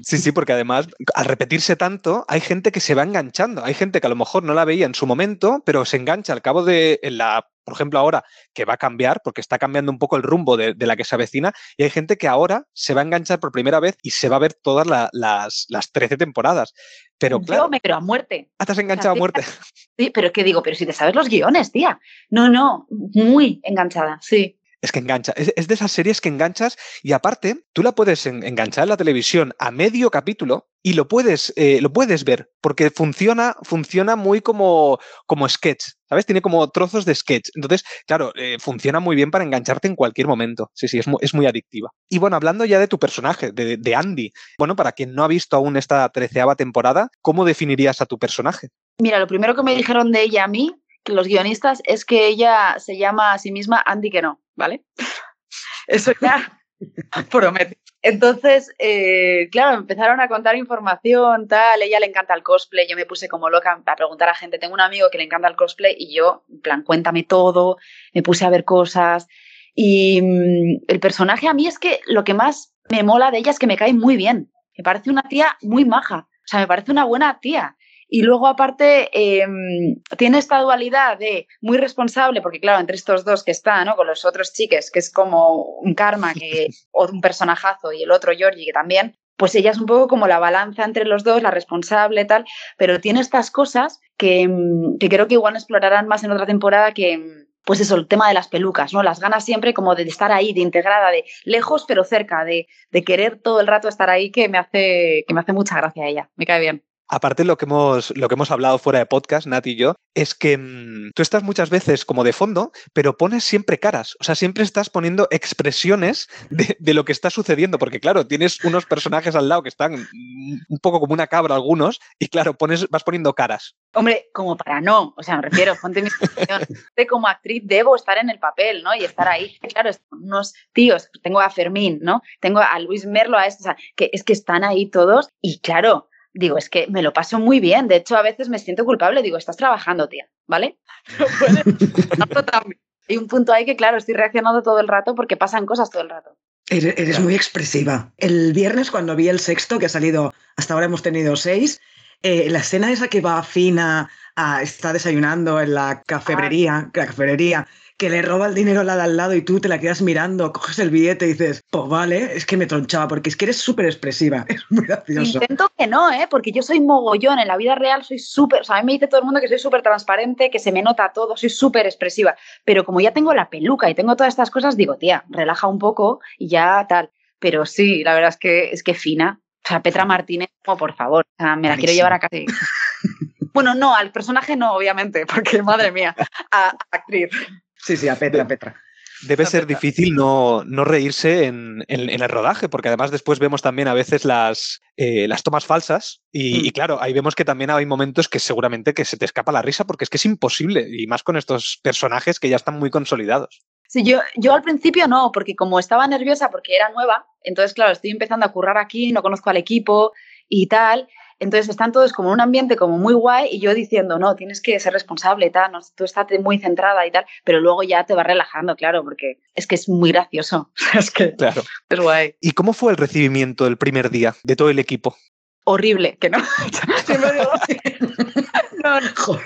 [0.02, 3.64] Sí, sí, porque además, al repetirse tanto, hay gente que se va enganchando.
[3.64, 6.32] Hay gente que a lo mejor no la veía en su momento, pero se engancha
[6.32, 9.98] al cabo de la por ejemplo, ahora que va a cambiar, porque está cambiando un
[9.98, 13.02] poco el rumbo de, la que se avecina, y hay gente que ahora se va
[13.02, 16.72] a enganchar por primera vez y se va a ver todas las, las 13 temporadas.
[17.18, 17.64] Pero claro.
[17.64, 18.50] Yo me creo a muerte.
[18.58, 19.42] Ah, te has enganchado a muerte.
[19.98, 20.62] Sí, pero ¿qué digo?
[20.62, 21.98] Pero si te sabes los guiones, tía.
[22.30, 25.32] No, no, muy enganchada, sí es que engancha.
[25.36, 29.52] Es, de esas series que enganchas y aparte, tú la puedes enganchar en la televisión
[29.58, 34.98] a medio capítulo y lo puedes, eh, lo puedes ver porque funciona, funciona muy como,
[35.26, 36.26] como sketch, ¿sabes?
[36.26, 37.50] Tiene como trozos de sketch.
[37.54, 40.70] Entonces, claro, eh, funciona muy bien para engancharte en cualquier momento.
[40.74, 41.90] Sí, sí, es muy, es muy adictiva.
[42.08, 45.28] Y bueno, hablando ya de tu personaje, de, de Andy, bueno, para quien no ha
[45.28, 48.68] visto aún esta treceava temporada, ¿cómo definirías a tu personaje?
[49.00, 50.74] Mira, lo primero que me dijeron de ella a mí
[51.12, 54.84] los guionistas es que ella se llama a sí misma Andy que no, ¿vale?
[55.86, 56.60] Eso ya
[57.30, 57.78] promete.
[58.02, 63.06] Entonces, eh, claro, empezaron a contar información, tal, ella le encanta el cosplay, yo me
[63.06, 65.96] puse como loca a preguntar a gente, tengo un amigo que le encanta el cosplay
[65.98, 67.76] y yo, en plan, cuéntame todo,
[68.14, 69.26] me puse a ver cosas
[69.74, 73.50] y mm, el personaje a mí es que lo que más me mola de ella
[73.50, 76.68] es que me cae muy bien, me parece una tía muy maja, o sea, me
[76.68, 77.76] parece una buena tía
[78.08, 83.44] Y luego, aparte, em, tiene esta dualidad de muy responsable, porque claro, entre estos dos
[83.44, 83.96] que está, ¿no?
[83.96, 88.10] Con los otros chiques, que es como un karma que, o un personajazo, y el
[88.10, 91.42] otro Georgie, que también, pues ella es un poco como la balanza entre los dos,
[91.42, 92.44] la responsable, tal,
[92.78, 96.92] pero tiene estas cosas que, em, que creo que igual explorarán más en otra temporada
[96.92, 99.02] que em, pues eso, el tema de las pelucas, ¿no?
[99.02, 103.04] Las ganas siempre como de estar ahí, de integrada, de lejos pero cerca, de, de
[103.04, 106.30] querer todo el rato estar ahí, que me hace, que me hace mucha gracia ella,
[106.36, 106.87] me cae bien.
[107.08, 110.34] Aparte, lo que, hemos, lo que hemos hablado fuera de podcast, Nati y yo, es
[110.34, 114.16] que mmm, tú estás muchas veces como de fondo, pero pones siempre caras.
[114.20, 117.78] O sea, siempre estás poniendo expresiones de, de, lo que está sucediendo.
[117.78, 121.98] Porque, claro, tienes unos personajes al lado que están un poco como una cabra algunos,
[122.18, 123.74] y claro, pones, vas poniendo caras.
[123.94, 126.62] Hombre, como para no, o sea, me refiero, ponte mi situación.
[127.08, 128.94] Como actriz debo estar en el papel, ¿no?
[128.94, 129.56] Y estar ahí.
[129.72, 132.20] Claro, unos tíos, tengo a Fermín, ¿no?
[132.40, 135.60] Tengo a Luis Merlo, a estos, o sea, que es que están ahí todos, y
[135.60, 137.88] claro digo, es que me lo paso muy bien.
[137.88, 139.22] De hecho, a veces me siento culpable.
[139.22, 140.78] Digo, estás trabajando, tía, ¿vale?
[143.08, 146.02] Hay un punto ahí que, claro, estoy reaccionando todo el rato porque pasan cosas todo
[146.02, 146.36] el rato.
[146.68, 148.12] Eres, eres muy expresiva.
[148.18, 151.80] El viernes, cuando vi el sexto, que ha salido, hasta ahora hemos tenido seis,
[152.22, 156.90] eh, la escena esa que va fina, a, está desayunando en la cafebrería, ah.
[156.92, 159.68] la cafebrería, que le roba el dinero a la de al lado y tú te
[159.68, 163.28] la quedas mirando, coges el billete y dices, pues vale, es que me tronchaba, porque
[163.28, 165.38] es que eres súper expresiva, es muy gracioso.
[165.42, 166.28] Intento que no, ¿eh?
[166.30, 168.92] porque yo soy mogollón, en la vida real soy súper, o sea, a mí me
[168.92, 171.86] dice todo el mundo que soy súper transparente, que se me nota todo, soy súper
[171.86, 175.66] expresiva, pero como ya tengo la peluca y tengo todas estas cosas, digo, tía, relaja
[175.66, 177.10] un poco y ya tal.
[177.40, 179.40] Pero sí, la verdad es que es que fina.
[179.64, 182.36] O sea, Petra Martínez, como por favor, o sea, me la quiero llevar a casa.
[183.52, 186.16] bueno, no, al personaje no, obviamente, porque madre mía,
[186.50, 187.30] a, a actriz.
[187.78, 188.82] Sí, sí, a Petra, a Petra.
[189.22, 193.62] Debe ser difícil no, no reírse en, en, en, el rodaje, porque además después vemos
[193.62, 196.64] también a veces las, eh, las tomas falsas y, mm.
[196.66, 199.62] y, claro, ahí vemos que también hay momentos que seguramente que se te escapa la
[199.62, 202.90] risa porque es que es imposible y más con estos personajes que ya están muy
[202.90, 203.64] consolidados.
[203.88, 207.90] Sí, yo, yo al principio no, porque como estaba nerviosa porque era nueva, entonces claro,
[207.90, 210.12] estoy empezando a currar aquí, no conozco al equipo
[210.48, 211.08] y tal,
[211.40, 214.60] entonces están todos como en un ambiente como muy guay y yo diciendo, no, tienes
[214.60, 218.04] que ser responsable y tal, no, tú estás muy centrada y tal, pero luego ya
[218.04, 220.70] te vas relajando, claro, porque es que es muy gracioso.
[220.94, 221.62] es que claro.
[221.88, 222.34] es guay.
[222.40, 225.16] ¿Y cómo fue el recibimiento del primer día de todo el equipo?
[225.64, 226.38] Horrible, que no.
[227.04, 227.50] Siempre digo,
[228.84, 229.08] no, no.
[229.16, 229.44] Joder.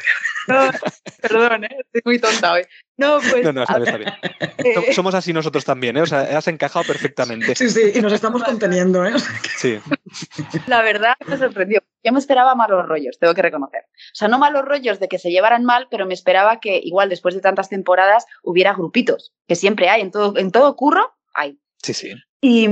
[0.48, 0.70] No,
[1.20, 1.76] perdón, ¿eh?
[1.78, 2.62] estoy muy tonta hoy.
[2.96, 3.44] No, pues.
[3.44, 4.14] No, no, está bien, está bien.
[4.59, 6.02] Eh, Somos así nosotros también, ¿eh?
[6.02, 7.55] O sea, has encajado perfectamente.
[7.55, 9.12] Sí, sí, y nos estamos conteniendo, ¿eh?
[9.57, 9.78] Sí.
[10.66, 11.83] La verdad me sorprendió.
[12.05, 13.83] Yo me esperaba malos rollos, tengo que reconocer.
[13.83, 17.09] O sea, no malos rollos de que se llevaran mal, pero me esperaba que igual
[17.09, 21.59] después de tantas temporadas hubiera grupitos, que siempre hay, en todo, en todo curro hay.
[21.83, 22.12] Sí, sí.
[22.40, 22.66] Y,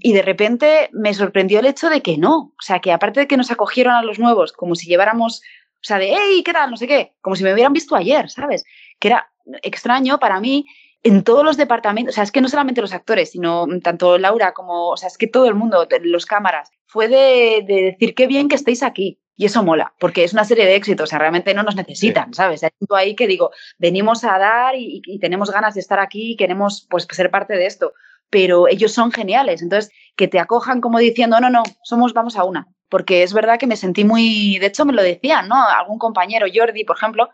[0.00, 2.36] y, de repente me sorprendió el hecho de que no.
[2.38, 5.42] O sea, que aparte de que nos acogieron a los nuevos como si lleváramos
[5.76, 6.70] o sea, de, hey, ¿qué tal?
[6.70, 7.14] No sé qué.
[7.20, 8.64] Como si me hubieran visto ayer, ¿sabes?
[8.98, 9.30] Que era
[9.62, 10.66] extraño para mí
[11.02, 12.12] en todos los departamentos.
[12.12, 15.16] O sea, es que no solamente los actores, sino tanto Laura como, o sea, es
[15.18, 19.20] que todo el mundo, los cámaras, fue de, de decir qué bien que estéis aquí.
[19.38, 22.28] Y eso mola, porque es una serie de éxitos, o sea, realmente no nos necesitan,
[22.28, 22.38] sí.
[22.38, 22.64] ¿sabes?
[22.64, 26.36] Hay ahí que digo, venimos a dar y, y, tenemos ganas de estar aquí y
[26.36, 27.92] queremos pues ser parte de esto,
[28.30, 32.44] pero ellos son geniales, entonces que te acojan como diciendo, no, no, somos, vamos a
[32.44, 35.56] una, porque es verdad que me sentí muy, de hecho me lo decían, ¿no?
[35.56, 37.28] Algún compañero, Jordi, por ejemplo,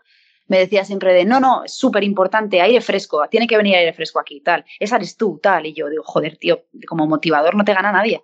[0.47, 3.93] me decía siempre de, no, no, es súper importante, aire fresco, tiene que venir aire
[3.93, 7.63] fresco aquí, tal, esa eres tú, tal, y yo digo, joder, tío, como motivador no
[7.63, 8.21] te gana nadie.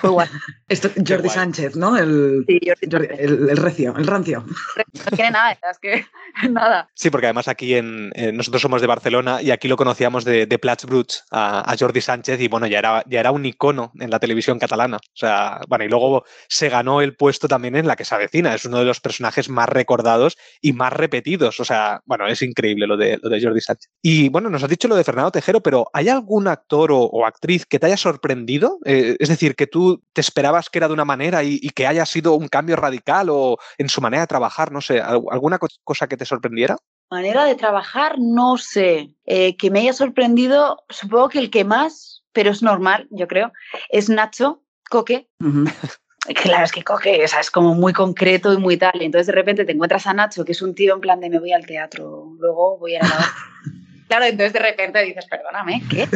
[0.00, 0.28] Fue igual.
[0.68, 1.96] Esto, Jordi Sánchez, ¿no?
[1.96, 4.44] El, sí, Jordi Jordi, el, el, recio, el rancio.
[4.46, 6.06] No tiene nada, es que
[6.50, 6.88] nada.
[6.94, 10.46] Sí, porque además aquí en, eh, nosotros somos de Barcelona y aquí lo conocíamos de,
[10.46, 13.92] de Plats Bruts a, a, Jordi Sánchez y bueno, ya era, ya era un icono
[13.98, 14.98] en la televisión catalana.
[14.98, 18.54] O sea, bueno, y luego se ganó el puesto también en La que se avecina.
[18.54, 21.58] Es uno de los personajes más recordados y más repetidos.
[21.58, 23.90] O sea, bueno, es increíble lo de, lo de Jordi Sánchez.
[24.02, 27.26] Y bueno, nos has dicho lo de Fernando Tejero, pero ¿hay algún actor o, o
[27.26, 28.78] actriz que te haya sorprendido?
[28.84, 31.86] Eh, es decir, que tú te esperabas que era de una manera y, y, que
[31.86, 36.06] haya sido un cambio radical o en su manera de trabajar, no sé, alguna cosa
[36.06, 36.76] que te sorprendiera.
[37.10, 39.14] Manera de trabajar, no sé.
[39.24, 43.52] Eh, que me haya sorprendido, supongo que el que más, pero es normal, yo creo,
[43.88, 45.28] es Nacho Coque.
[45.40, 45.98] Uh -huh.
[46.34, 49.00] Claro, es que Coque o sea, es como muy concreto y muy tal.
[49.00, 51.30] Y entonces de repente te encuentras a Nacho, que es un tío en plan de
[51.30, 53.08] me voy al teatro, luego voy a la
[54.10, 56.08] Claro, entonces de repente dices, perdóname, ¿qué?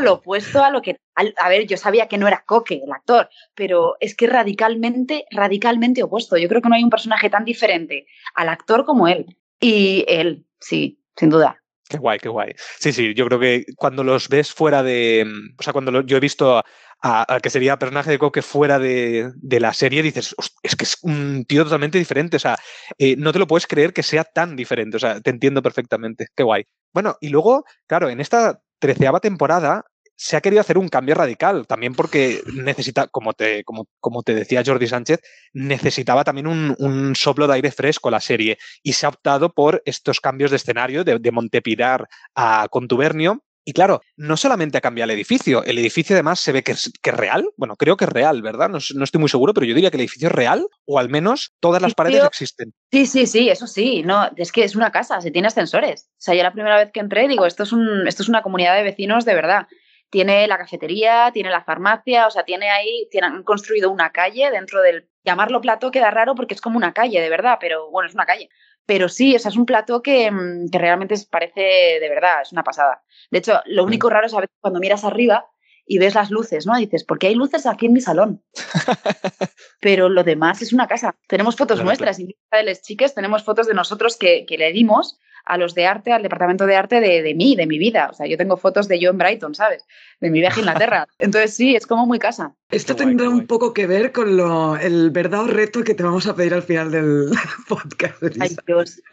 [0.00, 0.96] Lo opuesto a lo que.
[1.14, 6.02] A, ver, yo sabía que no era Coque, el actor, pero es que radicalmente, radicalmente
[6.02, 6.38] opuesto.
[6.38, 9.36] Yo creo que no hay un personaje tan diferente al actor como él.
[9.60, 11.61] Y él, sí, sin duda.
[11.92, 12.52] Qué guay, qué guay.
[12.80, 15.24] Sí, sí, yo creo que cuando los ves fuera de.
[15.26, 18.78] mm, O sea, cuando yo he visto a- al que sería personaje de Coque fuera
[18.78, 22.36] de, de la serie, dices, "Host- es que es un tío totalmente diferente.
[22.36, 22.56] O sea,
[22.98, 24.96] eh, no te lo puedes creer que sea tan diferente.
[24.96, 26.28] O sea, te entiendo perfectamente.
[26.34, 26.64] Qué guay.
[26.94, 29.84] Bueno, y luego, claro, en esta treceava temporada
[30.22, 34.36] se ha querido hacer un cambio radical, también porque necesita, como te, como, como te
[34.36, 35.20] decía Jordi Sánchez,
[35.52, 39.82] necesitaba también un, un soplo de aire fresco la serie y se ha optado por
[39.84, 43.42] estos cambios de escenario, de, de Montepilar a Contubernio.
[43.64, 46.92] Y claro, no solamente ha cambiado el edificio, el edificio además se ve que es,
[47.02, 47.48] que es real.
[47.56, 48.68] Bueno, creo que es real, ¿verdad?
[48.68, 51.08] No, no estoy muy seguro, pero yo diría que el edificio es real o al
[51.08, 52.72] menos todas las paredes existen.
[52.92, 54.04] Sí, sí, sí, eso sí.
[54.04, 56.08] No, es que es una casa, se tiene ascensores.
[56.12, 58.42] O sea, yo la primera vez que entré digo, esto es, un, esto es una
[58.42, 59.66] comunidad de vecinos de verdad.
[60.12, 64.50] Tiene la cafetería, tiene la farmacia, o sea, tiene ahí, tienen, han construido una calle
[64.50, 65.08] dentro del...
[65.24, 68.26] Llamarlo plató queda raro porque es como una calle, de verdad, pero bueno, es una
[68.26, 68.50] calle.
[68.84, 71.62] Pero sí, o sea, es un plató que, mm, que realmente parece
[71.98, 73.02] de verdad, es una pasada.
[73.30, 75.46] De hecho, lo único raro es a veces cuando miras arriba
[75.86, 76.76] y ves las luces, ¿no?
[76.78, 78.44] Y dices, ¿por qué hay luces aquí en mi salón?
[79.80, 81.16] pero lo demás es una casa.
[81.26, 84.72] Tenemos fotos Claro, nuestras, y de las chicas tenemos fotos de nosotros que, que le
[84.72, 88.08] dimos a los de arte, al departamento de arte de, de mí, de mi vida.
[88.10, 89.84] O sea, yo tengo fotos de yo en Brighton, ¿sabes?
[90.20, 91.08] De mi viaje a Inglaterra.
[91.18, 92.54] Entonces sí, es como muy casa.
[92.70, 96.02] Esto guay, tendrá un poco que ver con lo, el verdad o reto que te
[96.02, 97.30] vamos a pedir al final del
[97.68, 98.22] podcast.
[98.40, 98.56] Ay.
[98.66, 99.00] Dios.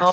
[0.00, 0.12] No.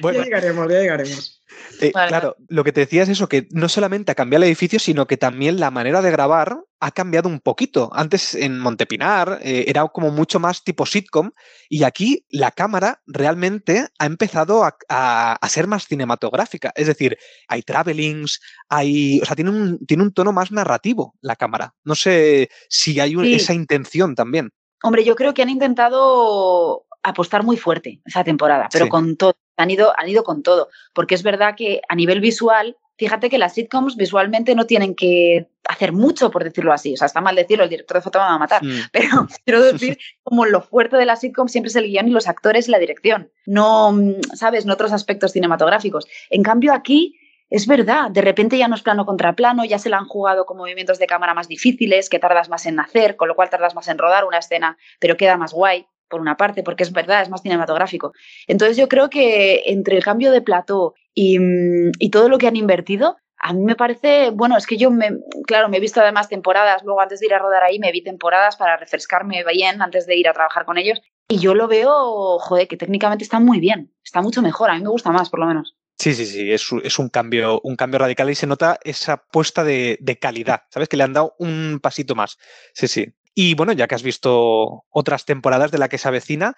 [0.00, 1.37] Bueno, Ya llegaremos, ya llegaremos.
[1.80, 4.48] Eh, Vale, claro, lo que te decía es eso, que no solamente ha cambiado el
[4.48, 7.90] edificio, sino que también la manera de grabar ha cambiado un poquito.
[7.92, 11.30] Antes en Montepinar eh, era como mucho más tipo sitcom
[11.68, 16.72] y aquí la cámara realmente ha empezado a, a- a ser más cinematográfica.
[16.76, 21.36] Es decir, hay travelings, hay, o sea, tiene un, tiene un tono más narrativo la
[21.36, 21.74] cámara.
[21.84, 23.34] No sé si hay un- Sí.
[23.34, 24.50] esa intención también.
[24.82, 28.90] Hombre, yo creo que han intentado apostar muy fuerte esa temporada, pero Sí.
[28.90, 29.34] con todo.
[29.58, 30.68] Han ido, han ido con todo.
[30.94, 35.48] Porque es verdad que a nivel visual, fíjate que las sitcoms visualmente no tienen que
[35.68, 36.94] hacer mucho, por decirlo así.
[36.94, 38.64] O sea, está mal decirlo, el director de foto me va a matar.
[38.64, 42.12] Mm, Pero quiero decir, como lo fuerte de la sitcom siempre es el guion y
[42.12, 43.30] los actores y la dirección.
[43.46, 43.94] No,
[44.34, 44.64] ¿sabes?
[44.66, 46.06] No otros aspectos cinematográficos.
[46.30, 47.14] En cambio, aquí
[47.50, 50.44] es verdad, de repente ya no es plano contra plano, ya se la han jugado
[50.44, 53.74] con movimientos de cámara más difíciles, que tardas más en hacer, con lo cual tardas
[53.74, 57.22] más en rodar una escena, pero queda más guay, por una parte, porque es verdad,
[57.22, 58.12] es más cinematográfico.
[58.46, 62.46] Entonces yo creo que entre el cambio de plató y, mm, y todo lo que
[62.48, 65.10] han invertido, a mí me parece, bueno, es que yo, me,
[65.46, 68.02] claro, me he visto además temporadas, luego antes de ir a rodar ahí me vi
[68.02, 72.38] temporadas para refrescarme bien antes de ir a trabajar con ellos, y yo lo veo,
[72.40, 75.38] joder, que técnicamente está muy bien, está mucho mejor, a mí me gusta más, por
[75.40, 75.76] lo menos.
[76.00, 80.18] Sí, sí, sí, es, un- cambio, un cambio radical y se nota esa apuesta de
[80.20, 80.88] calidad, ¿sabes?
[80.88, 82.38] Que le han dado un pasito más.
[82.72, 83.06] Sí, sí.
[83.40, 86.54] Y bueno, ya que has visto otras temporadas de la que se avecina,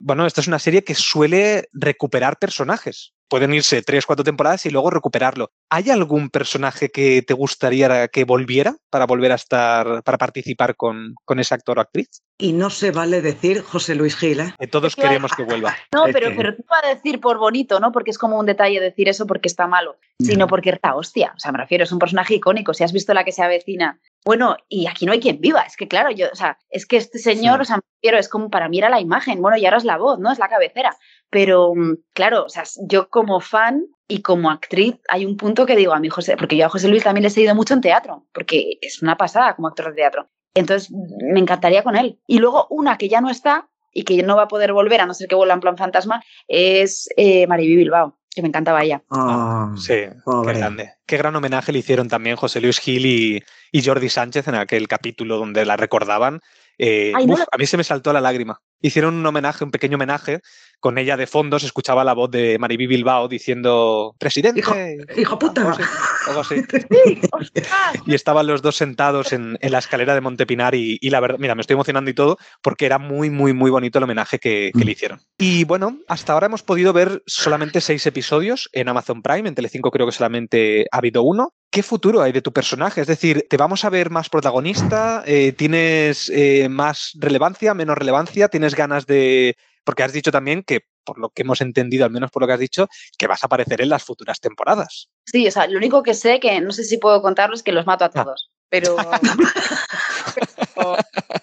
[0.00, 3.14] bueno, esta es una serie que suele recuperar personajes.
[3.28, 5.50] Pueden irse tres, cuatro temporadas y luego recuperarlo.
[5.70, 11.14] ¿Hay algún personaje que te gustaría que volviera para volver a estar, para participar con,
[11.24, 12.08] con ese actor o actriz?
[12.38, 14.54] Y no se vale decir José Luis Gil, ¿eh?
[14.58, 15.74] Que todos queremos que vuelva.
[15.94, 17.92] No, pero, que- pero tú vas a decir por bonito, ¿no?
[17.92, 21.32] Porque es como un detalle decir eso porque está malo, sino porque es la hostia.
[21.36, 22.74] O sea, me refiero, es un personaje icónico.
[22.74, 24.00] Si has visto la que se avecina.
[24.24, 25.60] Bueno, y aquí no hay quien viva.
[25.62, 27.62] Es que, claro, yo, o sea, es que este señor, Sí.
[27.62, 29.40] o sea, me refiero, es como para mí era la imagen.
[29.40, 30.32] Bueno, y ahora es la voz, ¿no?
[30.32, 30.96] Es la cabecera.
[31.30, 35.76] Pero, mm, claro, o sea, yo como fan y como actriz, hay un punto que
[35.76, 37.80] digo a mi José, porque yo a José Luis también le he seguido mucho en
[37.80, 40.28] teatro, porque es una pasada como actor de teatro.
[40.54, 40.90] Entonces,
[41.32, 42.20] me encantaría con él.
[42.26, 45.06] Y luego una que ya no está y que no va a poder volver, a
[45.06, 49.02] no ser que vuelva en plan fantasma, es eh, Mariby Bilbao, que me encantaba ella.
[49.10, 50.52] Ah, Sí, Pobre.
[50.52, 50.92] qué grande.
[51.06, 54.86] Qué gran homenaje le hicieron también José Luis Gil y, y Jordi Sánchez en aquel
[54.86, 56.40] capítulo donde la recordaban.
[56.78, 58.60] Eh, Ay, no uf, lo- A mí se me saltó la lágrima.
[58.86, 60.40] Hicieron un homenaje, un pequeño homenaje,
[60.78, 64.60] con ella de fondo se escuchaba la voz de Maribí Bilbao diciendo ¡Presidente!
[64.60, 64.74] Hijo-
[65.16, 65.62] hijo puta.
[65.62, 65.84] Algo así,
[66.28, 66.56] algo así.
[66.90, 67.62] ¡Sí!
[68.06, 71.38] Y estaban los dos sentados en, en la escalera de Montepinar y, y la verdad,
[71.38, 74.70] mira, me estoy emocionando y todo porque era muy, muy, muy bonito el homenaje que,
[74.76, 75.20] que le hicieron.
[75.38, 79.90] Y bueno, hasta ahora hemos podido ver solamente seis episodios en Amazon Prime, en Telecinco
[79.90, 81.54] creo que solamente ha habido uno.
[81.70, 83.00] ¿Qué futuro hay de tu personaje?
[83.00, 85.24] Es decir, ¿te vamos a ver más protagonista?
[85.26, 88.46] Eh, ¿Tienes eh, más relevancia, menos relevancia?
[88.48, 89.56] ¿Tienes ganas de...?
[89.84, 92.54] Porque has dicho también que, por lo que hemos entendido, al menos por lo que
[92.54, 95.10] has dicho, que vas a aparecer en las futuras temporadas.
[95.26, 97.72] Sí, o sea, lo único que sé, que no sé si puedo contarlo, es que
[97.72, 98.22] los mato a Ah.
[98.24, 98.50] todos.
[98.70, 98.96] Pero...
[100.74, 100.96] pero,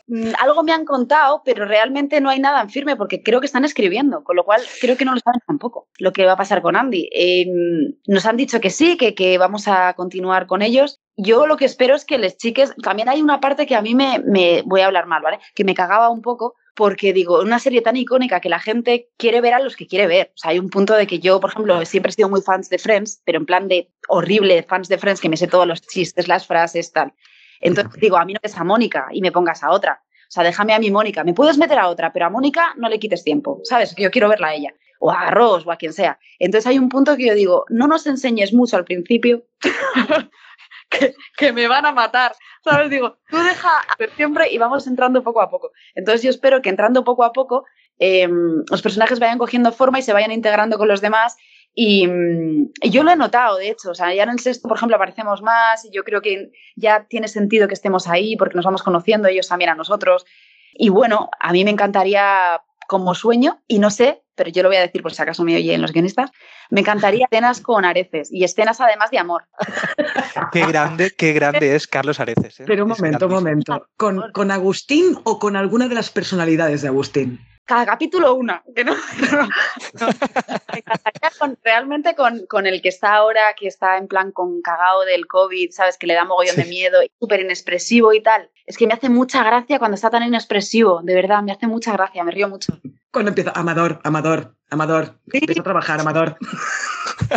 [0.08, 3.46] mm, algo me han contado, pero realmente no hay nada en firme porque creo que
[3.46, 6.38] están escribiendo, con lo cual creo que no lo saben tampoco lo que va a
[6.38, 7.10] pasar con Andy.
[7.14, 7.46] Eh,
[8.08, 11.00] nos han dicho que sí, que, que vamos a continuar con ellos.
[11.16, 13.96] Yo lo que espero es que les chiques, también hay una parte que a mí
[13.96, 15.40] me, me voy a hablar mal, ¿vale?
[15.54, 19.42] Que me cagaba un poco porque digo, una serie tan icónica que la gente quiere
[19.42, 20.32] ver a los que quiere ver.
[20.36, 22.70] O sea, hay un punto de que yo, por ejemplo, siempre he sido muy fans
[22.70, 25.82] de Friends, pero en plan de horrible fans de Friends que me sé todos los
[25.82, 27.14] chistes, las frases, tal.
[27.60, 30.02] Entonces digo, a mí no es a Mónica y me pongas a otra.
[30.32, 31.24] O sea, déjame a mi Mónica.
[31.24, 33.94] Me puedes meter a otra, pero a Mónica no le quites tiempo, ¿sabes?
[33.94, 34.74] Que yo quiero verla a ella.
[35.00, 36.20] O a Ross o a quien sea.
[36.40, 39.44] Entonces hay un punto que yo digo, no nos enseñes mucho al principio,
[41.38, 42.36] que, me van a matar.
[42.64, 42.90] ¿Sabes?
[42.90, 43.70] Digo, tú deja
[44.16, 45.72] siempre y vamos entrando poco a poco.
[45.96, 47.66] Entonces yo espero que entrando poco a poco
[47.98, 51.38] em, los personajes vayan cogiendo forma y se vayan integrando con los demás
[51.74, 52.06] y,
[52.90, 55.42] yo lo he notado, de hecho, o sea, ya en el sexto, por ejemplo, aparecemos
[55.42, 59.28] más y yo creo que ya tiene sentido que estemos ahí porque nos vamos conociendo
[59.28, 60.26] ellos también a nosotros.
[60.74, 64.78] Y bueno, a mí me encantaría como sueño, y no sé, pero yo lo voy
[64.78, 66.32] a decir por si acaso me oyen los guionistas,
[66.70, 69.44] me encantaría escenas con Areces y escenas además de amor.
[70.52, 72.62] qué grande, qué grande es Carlos Areces.
[72.62, 72.64] ¿eh?
[72.68, 73.88] Pero un momento, un momento.
[73.98, 77.40] ¿Con, ¿Con Agustín o con alguna de las personalidades de Agustín?
[77.72, 78.62] cada capítulo una.
[78.76, 78.94] Que no,
[81.64, 85.72] realmente con, con, el que está ahora, que está en plan con cagao del COVID,
[85.72, 85.98] ¿sabes?
[85.98, 88.50] Que le da mogollón de miedo, súper inexpresivo y tal.
[88.66, 91.94] Es que me hace mucha gracia cuando está tan inexpresivo, de verdad, me hace mucha
[91.94, 92.80] gracia, me río mucho.
[93.12, 96.38] Cuando empieza, Amador, Amador, Amador, empieza a trabajar, Amador.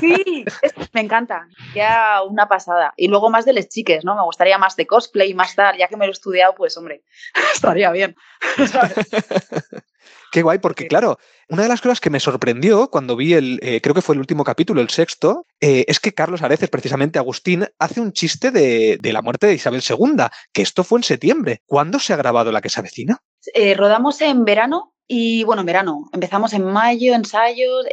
[0.01, 0.45] Sí,
[0.93, 2.95] me encanta, ya una pasada.
[2.97, 4.15] Y luego más de les chiques, ¿no?
[4.15, 7.03] Me gustaría más de cosplay, más tal, ya que me lo he estudiado, pues hombre,
[7.55, 8.15] estaría bien.
[10.35, 13.81] Qué guay, porque claro, una de las cosas que me sorprendió cuando vi el, eh,
[13.81, 17.69] creo que fue el último capítulo, el sexto, eh, es que Carlos Areces, precisamente Agustín,
[17.79, 21.63] hace un chiste de, la muerte de Isabel II, que esto fue en septiembre.
[21.67, 23.23] ¿Cuándo se ha grabado La que se avecina?
[23.55, 26.11] Eh, rodamos en verano y bueno, en verano.
[26.13, 27.87] Empezamos en mayo, ensayos.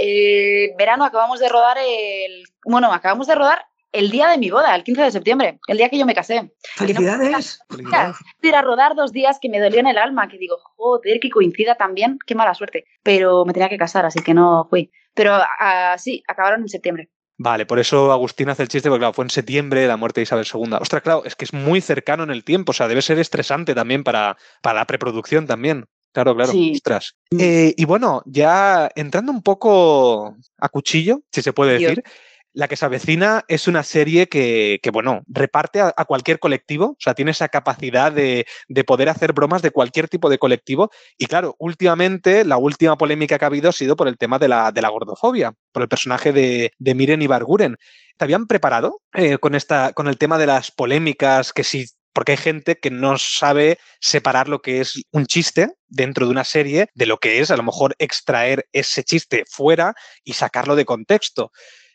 [0.79, 2.43] verano acabamos de rodar el.
[2.65, 5.89] Bueno, acabamos de rodar el día de mi boda, el 15 de septiembre, el día
[5.89, 6.51] que yo me casé.
[6.75, 7.59] ¡Felicidades!
[8.41, 11.29] ir a rodar dos días que me dolió en el alma, que digo, joder, que
[11.29, 12.85] coincida también, qué mala suerte.
[13.03, 14.91] Pero me tenía que casar, así que no fui.
[15.13, 17.09] Pero uh, sí, acabaron en septiembre.
[17.37, 20.23] Vale, por eso Agustín hace el chiste, porque claro, fue en septiembre la muerte de
[20.23, 20.77] Isabel II.
[20.79, 23.73] Ostras, claro, es que es muy cercano en el tiempo, o sea, debe ser estresante
[23.73, 25.85] también para, para la preproducción también.
[26.13, 26.51] Claro, claro.
[26.73, 27.15] Ostras.
[27.39, 32.03] Eh, y bueno, ya entrando un poco a cuchillo, si se puede decir,
[32.53, 37.13] la que se avecina es una serie que, bueno, reparte a, cualquier colectivo, o sea,
[37.13, 38.45] tiene esa capacidad de,
[38.85, 40.89] poder hacer bromas de cualquier tipo de colectivo.
[41.17, 44.47] Y claro, últimamente, la última polémica que ha habido ha sido por el tema de
[44.47, 47.77] la, de la gordofobia, por el personaje de, de Miren Ibarguren.
[48.17, 52.33] ¿Te habían preparado eh, con, esta, con el tema de las polémicas que si porque
[52.33, 56.89] hay gente que no sabe separar lo que es un chiste dentro de una serie
[56.93, 59.93] de lo que es a lo mejor extraer ese chiste fuera
[60.23, 61.51] y sacarlo de contexto.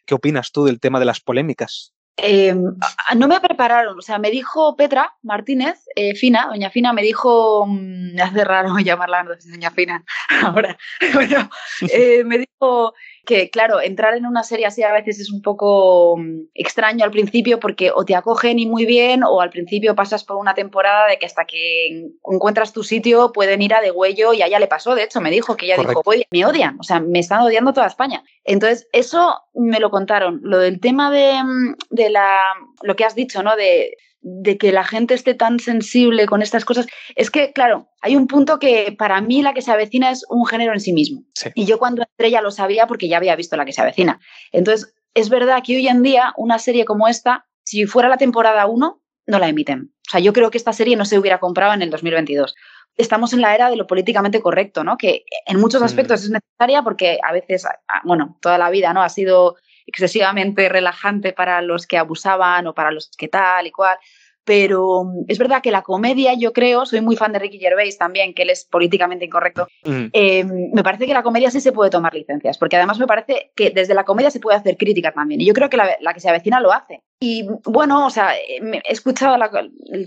[0.07, 1.96] ¿Qué opinas tú del tema de las polémicas?
[2.19, 2.75] Em,
[3.17, 7.67] no me prepararon, o sea, me dijo Petra Martínez, eh, Fina, doña Fina, me dijo,
[7.67, 10.03] mm, me hace raro llamarla doña Fina
[10.43, 10.79] ahora,
[11.15, 11.51] bueno,
[11.93, 12.95] eh, me dijo,
[13.27, 17.11] que, claro, entrar en una serie así a veces es un poco mm, extraño al
[17.11, 21.09] principio porque o te acogen y muy bien o al principio pasas por una temporada
[21.09, 24.69] de que hasta que encuentras tu sitio pueden ir a degüello y a ella le
[24.69, 27.43] pasó, de hecho, me dijo que ella dijo, oye, me odian, o sea, me están
[27.43, 28.23] odiando toda España.
[28.45, 30.41] Entonces, eso me lo contaron.
[30.43, 31.75] Lo del tema de, mm,
[32.07, 32.41] de la,
[32.83, 33.57] lo que has dicho, ¿no?
[33.57, 33.97] De
[34.29, 38.27] de que la gente esté tan sensible con estas cosas, es que, claro, hay un
[38.27, 41.23] punto que para mí la que se avecina es un género en sí mismo.
[41.55, 44.19] Y yo cuando entré ya lo sabía porque ya había visto la que se avecina.
[44.51, 48.67] Entonces, es verdad que hoy en día una serie como esta, si fuera la temporada
[48.67, 49.93] 1, no la emiten.
[50.09, 52.57] O sea, yo creo que esta serie no se hubiera comprado en el 2022.
[52.97, 54.97] Estamos en la era de lo políticamente correcto, ¿no?
[54.97, 57.65] Que en muchos aspectos es necesaria porque a veces,
[58.03, 59.03] bueno, toda la vida, ¿no?
[59.03, 59.55] Ha sido
[59.87, 63.97] excesivamente relajante para los que abusaban o para los que tal y cual.
[64.47, 67.99] Pero mm, es verdad que la comedia, yo creo, soy muy fan de Ricky Gervais
[67.99, 69.67] también, que él es políticamente incorrecto.
[69.85, 70.07] Mm.
[70.13, 73.51] Em, me parece que la comedia sí se puede tomar licencias, porque además me parece
[73.57, 75.41] que desde la comedia se puede hacer crítica también.
[75.41, 77.03] Y yo creo que la, que se avecina lo hace.
[77.19, 79.37] Y bueno, o sea, he escuchado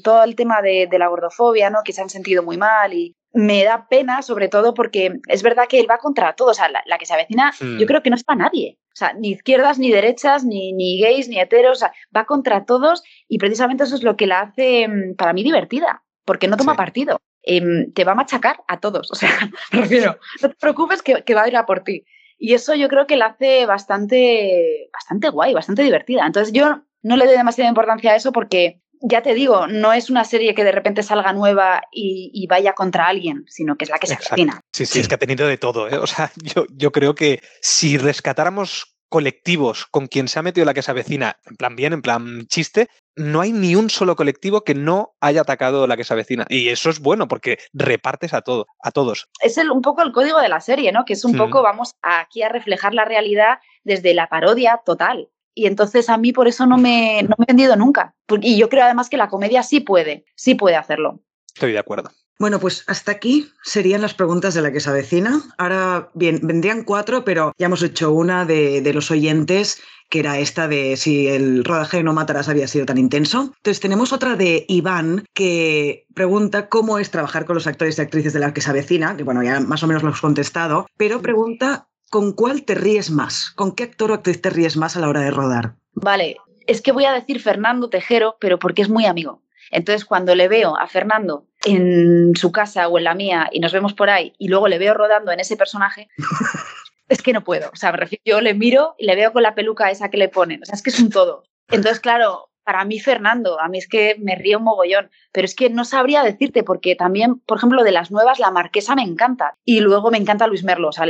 [0.03, 1.80] todo el tema de, de, la gordofobia, ¿no?
[1.84, 5.68] Que se han sentido muy mal y, me da pena, sobre todo porque es verdad
[5.68, 6.49] que él va contra todo.
[6.49, 7.86] O sea, la, que se avecina, yo hmm.
[7.86, 8.80] creo que no es para nadie.
[8.88, 11.78] O sea, ni izquierdas, ni derechas, ni, ni gays, ni heteros.
[11.78, 15.34] O sea, va contra todos y precisamente eso es lo que la hace mm, para
[15.34, 17.22] mí divertida, porque no toma partido.
[17.43, 19.12] Em, te va a machacar a todos.
[19.12, 19.30] O sea,
[19.72, 22.03] no te preocupes que, que va a ir a por ti.
[22.38, 26.26] Y eso yo creo que la hace bastante, bastante guay, bastante divertida.
[26.26, 30.10] Entonces yo no le doy demasiada importancia a eso porque ya te digo, no es
[30.10, 33.97] una serie que de repente salga nueva y, vaya contra alguien, sino que es la
[33.97, 34.60] que se avecina.
[34.74, 35.88] Sí, sí, es que ha tenido de todo.
[35.88, 35.97] ¿eh?
[35.97, 40.74] O sea, yo, yo creo que si rescatáramos colectivos con quien se ha metido la
[40.74, 44.62] que se avecina, en plan bien, en plan chiste, no hay ni un solo colectivo
[44.62, 46.45] que no haya atacado la que se avecina.
[46.47, 49.28] Y eso es bueno porque repartes a todo, a todos.
[49.41, 51.06] Es el, un poco el código de la serie, ¿no?
[51.06, 51.38] Que es un Mm.
[51.38, 55.30] poco, vamos aquí a reflejar la realidad desde la parodia total.
[55.54, 58.16] Y entonces a mí por eso no me, no me he vendido nunca.
[58.41, 61.22] Y yo creo además que la comedia sí puede, sí puede hacerlo.
[61.54, 62.12] Estoy de acuerdo.
[62.39, 65.41] Bueno, pues hasta aquí serían las preguntas de la que se avecina.
[65.58, 70.39] Ahora, bien, vendrían cuatro, pero ya hemos hecho una de, de los oyentes, que era
[70.39, 73.52] esta de si el rodaje de No Matarás había sido tan intenso.
[73.58, 78.32] Entonces tenemos otra de Iván, que pregunta cómo es trabajar con los actores y actrices
[78.32, 81.22] de la que se avecina, que bueno, ya más o menos lo has contestado, pero
[81.22, 84.99] pregunta con cuál te ríes más, con qué actor o actriz te ríes más a
[84.99, 85.76] la hora de rodar.
[85.93, 86.38] Vale,
[86.68, 89.43] es que voy a decir Fernando Tejero, pero porque es muy amigo.
[89.72, 93.72] Entonces, cuando le veo a Fernando en su casa o en la mía y nos
[93.72, 96.07] vemos por ahí y luego le veo rodando en ese personaje,
[97.10, 97.70] es que no puedo.
[97.72, 100.18] O sea, me refiero, yo le miro y le veo con la peluca esa que
[100.18, 100.62] le ponen.
[100.64, 101.43] O sea, es que es un todo.
[101.70, 105.55] Entonces, claro, para mí Fernando, a mí es que me río un mogollón, pero es
[105.55, 109.57] que no sabría decirte porque también, por ejemplo, de las nuevas, la marquesa me encanta
[109.66, 110.89] y luego me encanta Luis Merlo.
[110.89, 111.05] O sea,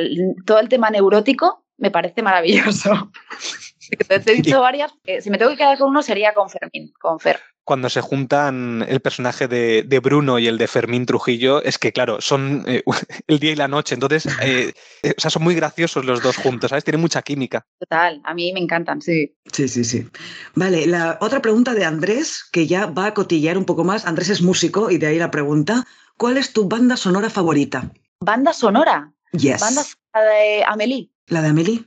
[0.46, 3.12] todo el tema neurótico me parece maravilloso.
[4.08, 6.50] Te te he dicho varias, eh, si me tengo que quedar con uno sería con
[6.50, 7.40] Fermín, con Fer.
[7.64, 11.92] Cuando se juntan el personaje de, de Bruno y el de Fermín Trujillo, es que,
[11.92, 12.82] claro, son eh,
[13.28, 13.94] el día y la noche.
[13.94, 14.74] Entonces, eh,
[15.04, 16.84] eh, o sea, son muy graciosos los dos juntos, ¿sabes?
[16.84, 17.68] Tienen mucha química.
[17.80, 19.36] Total, a mí me encantan, sí.
[19.54, 20.08] Sí, sí, sí.
[20.56, 24.08] Vale, la otra pregunta de Andrés, que ya va a cotillear un poco más.
[24.08, 25.86] Andrés es músico y de ahí la pregunta,
[26.18, 27.92] ¿cuál es tu banda sonora favorita?
[28.20, 29.62] Banda sonora, Yes.
[29.62, 31.12] banda sonora de Amelie.
[31.28, 31.86] ¿La de Amelie?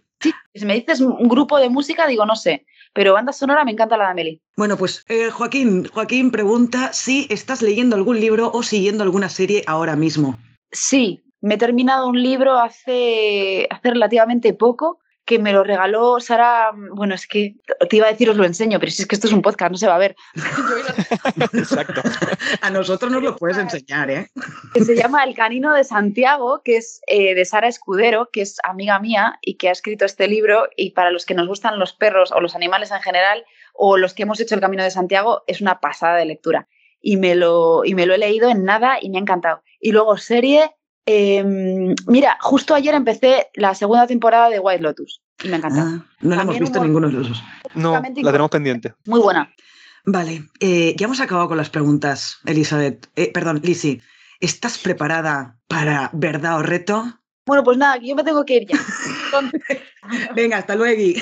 [0.54, 3.96] Si me dices un grupo de música, digo no sé, pero banda sonora me encanta
[3.96, 4.40] la de Amelie.
[4.56, 9.64] Bueno, pues eh, Joaquín, Joaquín pregunta si estás leyendo algún libro o siguiendo alguna serie
[9.66, 10.38] ahora mismo.
[10.70, 16.72] Sí, me he terminado un libro hace, hace relativamente poco que me lo regaló Sara.
[16.94, 17.54] Bueno, es que
[17.88, 19.70] te iba a decir os lo enseño, pero si es que esto es un podcast,
[19.70, 20.16] no se va a ver.
[21.52, 22.02] Exacto.
[22.60, 24.30] A nosotros nos lo puedes enseñar, ¿eh?
[24.74, 28.56] que se llama El Canino de Santiago, que es eh, de Sara Escudero, que es
[28.64, 30.68] amiga mía y que ha escrito este libro.
[30.76, 33.44] Y para los que nos gustan los perros o los animales en general,
[33.74, 36.68] o los que hemos hecho el Camino de Santiago, es una pasada de lectura.
[37.00, 39.62] Y me lo, y me lo he leído en nada y me ha encantado.
[39.80, 40.72] Y luego serie,
[41.06, 41.44] eh,
[42.06, 45.88] mira, justo ayer empecé la segunda temporada de White Lotus y me ha encantado.
[45.88, 47.42] Ah, no la hemos visto ninguno de los dos.
[47.74, 48.94] No, la tenemos pendiente.
[49.06, 49.52] Muy buena.
[50.04, 53.08] Vale, eh, ya hemos acabado con las preguntas, Elizabeth.
[53.16, 54.00] Eh, perdón, Lisi.
[54.40, 57.20] ¿Estás preparada para verdad o reto?
[57.46, 58.78] Bueno, pues nada, que yo me tengo que ir ya.
[60.34, 61.20] Venga, hasta luego.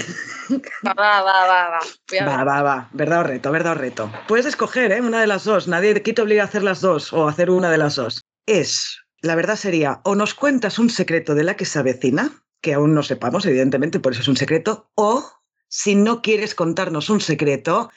[0.85, 2.27] va, va, va, va, va.
[2.27, 2.89] Va, va, va.
[2.93, 4.13] Verdad o reto, verdad o reto.
[4.29, 5.01] Puedes escoger, ¿eh?
[5.01, 5.69] Una de las dos.
[5.69, 8.23] Nadie aquí te obliga a hacer las dos o a hacer una de las dos.
[8.47, 12.75] Es, la verdad sería, o nos cuentas un secreto de la que se avecina, que
[12.75, 15.25] aún no sepamos, evidentemente, por eso es un secreto, o
[15.69, 17.91] si no quieres contarnos un secreto,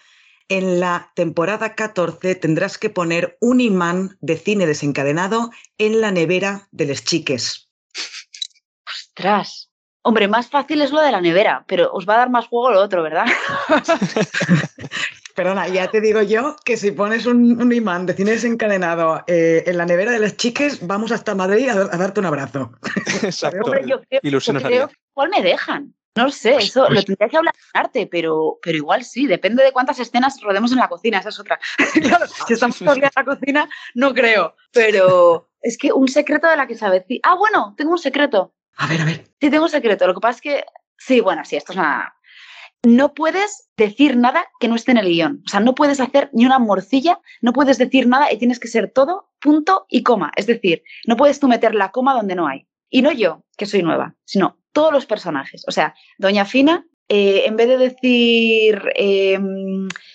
[0.49, 6.67] en la temporada 14 tendrás que poner un imán de cine desencadenado en la nevera
[6.71, 7.69] de les chiques.
[8.85, 9.69] Ostras.
[10.05, 12.71] Hombre, más fácil es lo de la nevera, pero os va a dar más juego
[12.71, 13.25] lo otro, ¿verdad?
[15.35, 19.63] Perdona, ya te digo yo que si pones un, un imán de cine desencadenado eh,
[19.65, 22.71] en la nevera de las chiques, vamos hasta Madrid a, a darte un abrazo.
[23.23, 23.59] Exacto.
[23.65, 24.93] Hombre, yo creo, Ilusión yo nos creo haría.
[24.95, 25.95] que igual me dejan.
[26.15, 29.03] No lo sé, Pues- eso pues- lo tendría que hablar con arte, pero, pero igual
[29.03, 31.59] sí, depende de cuántas escenas rodemos en la cocina, esa es otra.
[32.01, 34.55] claro, si estamos todo en la cocina, no creo.
[34.71, 37.03] Pero es que un secreto de la que sabes.
[37.23, 38.53] Ah, bueno, tengo un secreto.
[38.77, 39.23] A ver, a ver.
[39.41, 40.05] Sí, tengo un secreto.
[40.05, 40.65] Lo que pasa es que,
[40.97, 42.13] sí, bueno, sí, esto es una...
[42.85, 45.41] No puedes decir nada que no esté en el guion.
[45.45, 48.67] O sea, no puedes hacer ni una morcilla, no puedes decir nada y tienes que
[48.67, 50.31] ser todo punto y coma.
[50.35, 52.67] Es decir, no puedes tú meter la coma donde no hay.
[52.89, 55.63] Y no yo, que soy nueva, sino todos los personajes.
[55.67, 59.39] O sea, Doña Fina, eh, en vez de decir, eh,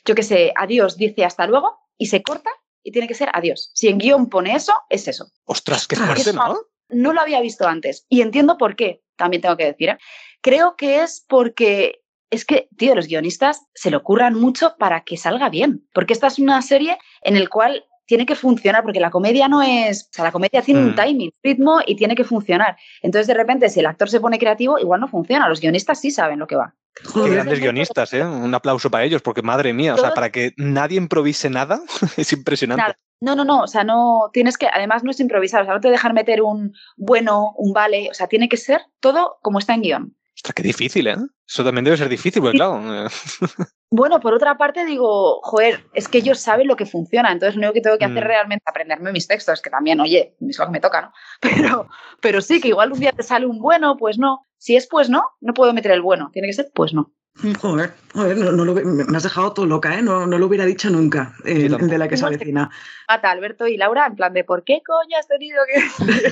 [0.05, 2.51] yo qué sé, adiós, dice hasta luego y se corta
[2.83, 3.71] y tiene que ser adiós.
[3.75, 6.59] Si en guion pone eso, es eso Ostras, qué fuerte, ¿no?
[6.91, 9.91] no lo había visto antes y entiendo por qué, también tengo que decir.
[9.91, 9.99] ¿eh?
[10.41, 15.16] Creo que es porque es que, tío, los guionistas se le ocurran mucho para que
[15.16, 19.11] salga bien, porque esta es una serie en el cual tiene que funcionar, porque la
[19.11, 20.95] comedia no es, o sea, la comedia tiene un Mm.
[20.95, 22.76] timing, ritmo y tiene que funcionar.
[23.03, 26.11] Entonces, de repente, si el actor se pone creativo, igual no funciona, los guionistas sí
[26.11, 26.74] saben lo que va.
[26.95, 27.33] Qué Joder.
[27.35, 28.24] grandes guionistas, ¿eh?
[28.24, 31.81] Un aplauso para ellos, porque madre mía, o sea, para que nadie improvise nada,
[32.16, 32.83] es impresionante.
[32.83, 32.99] Nada.
[33.20, 35.81] No, no, no, o sea, no tienes que, además no es improvisar, o sea, no
[35.81, 39.74] te dejan meter un bueno, un vale, o sea, tiene que ser todo como está
[39.74, 40.16] en guion.
[40.39, 41.16] Ostras, qué difícil, ¿eh?
[41.47, 43.07] Eso también debe ser difícil, porque claro.
[43.07, 43.09] eh,
[43.91, 47.61] Bueno, por otra parte digo, joder, es que ellos saben lo que funciona, entonces lo
[47.62, 48.26] único que tengo que hacer Mm.
[48.26, 51.12] realmente es aprenderme mis textos, que también, oye, es lo que me toca, ¿no?
[51.41, 51.89] Pero,
[52.20, 54.45] pero sí, que igual un día te sale un bueno, pues no.
[54.59, 57.12] Si es pues no, no puedo meter el bueno, tiene que ser pues no.
[57.61, 60.03] Joder, joder, no, no lo, me has dejado todo loca, ¿eh?
[60.03, 62.68] No, no lo hubiera dicho nunca, eh, de la que se avecina.
[63.07, 66.30] Mata Alberto y Laura en plan de ¿por qué coño has tenido que...?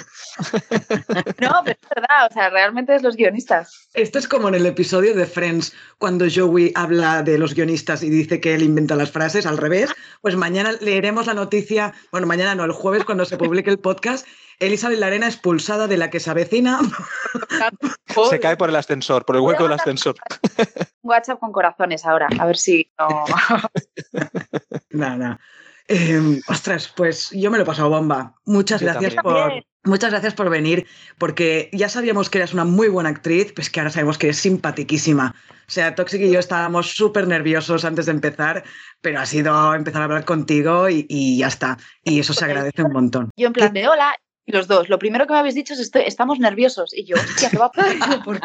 [1.45, 3.89] no, pero es verdad, o sea, realmente es los guionistas.
[3.95, 8.11] Esto es como en el episodio de Friends, cuando Joey habla de los guionistas y
[8.11, 9.95] dice que él inventa las frases, al revés.
[10.23, 14.27] Pues mañana leeremos la noticia, bueno, mañana no, el jueves cuando se publique el podcast,
[14.59, 16.81] Elizabeth Larena expulsada de la que se avecina.
[18.31, 20.17] se cae por el ascensor, por el hueco del ascensor.
[21.09, 23.25] WhatsApp con corazones ahora, a ver si no...
[24.91, 25.39] Nada.
[25.89, 28.35] Eh, ostras, pues yo me lo he pasado bomba.
[28.45, 29.65] Muchas Yo gracias también.
[29.83, 30.87] por, muchas gracias por venir,
[31.17, 34.39] porque ya sabíamos que eras una muy buena actriz, pues que ahora sabemos que eres
[34.39, 35.35] simpatiquísima.
[35.69, 38.65] O sea, Toxic y yo estábamos súper nerviosos antes de empezar,
[39.01, 41.77] pero ha sido empezar a hablar contigo y, y ya está.
[42.03, 43.31] Y eso se agradece un montón.
[43.37, 44.15] Yo en plan de hola,
[44.47, 46.95] los dos, lo primero que me habéis dicho es estoy, estamos nerviosos.
[46.95, 48.23] Y yo, hostia, ¿qué va a pasar?
[48.25, 48.41] Por-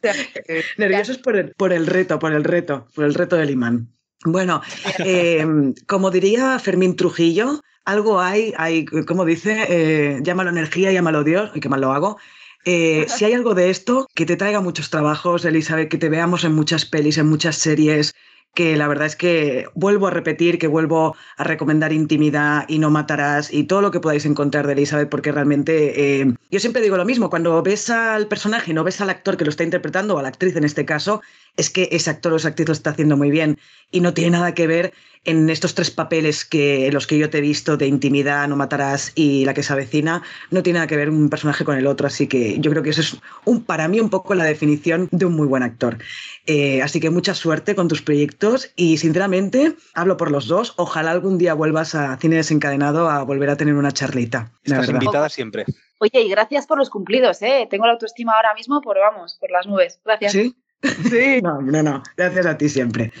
[0.00, 3.88] que- Nerviosos por el, por el reto, por el reto, por el reto del imán.
[4.24, 4.62] Bueno,
[4.98, 5.46] eh,
[5.86, 11.60] como diría Fermín Trujillo, algo hay, hay como dice, eh, llámalo energía, llámalo Dios, y
[11.60, 12.18] qué mal lo hago.
[12.64, 16.42] Eh, si hay algo de esto, que te traiga muchos trabajos, Elizabeth, que te veamos
[16.42, 18.14] en muchas pelis, en muchas series,
[18.56, 22.90] que la verdad es que vuelvo a repetir, que vuelvo a recomendar intimidad y no
[22.90, 26.96] matarás y todo lo que podáis encontrar de Elizabeth, porque realmente eh, yo siempre digo
[26.96, 30.18] lo mismo, cuando ves al personaje no ves al actor que lo está interpretando, o
[30.18, 31.20] a la actriz en este caso,
[31.56, 33.58] es que ese actor o esa actriz lo está haciendo muy bien
[33.90, 34.92] y no tiene nada que ver
[35.26, 38.56] en estos tres papeles que en los que yo te he visto de intimidad, no
[38.56, 41.86] matarás y la que se avecina, no tiene nada que ver un personaje con el
[41.88, 45.08] otro, así que yo creo que eso es un, para mí un poco la definición
[45.10, 45.98] de un muy buen actor.
[46.46, 51.10] Eh, así que mucha suerte con tus proyectos y sinceramente hablo por los dos, ojalá
[51.10, 54.52] algún día vuelvas a Cine Desencadenado a volver a tener una charlita.
[54.62, 55.64] Estás invitada siempre.
[55.98, 57.66] Oye, y gracias por los cumplidos, ¿eh?
[57.68, 59.98] Tengo la autoestima ahora mismo por, vamos, por las nubes.
[60.04, 60.32] Gracias.
[60.32, 60.54] ¿Sí?
[61.10, 61.40] Sí.
[61.42, 62.02] No, no, no.
[62.16, 63.12] Gracias a ti siempre.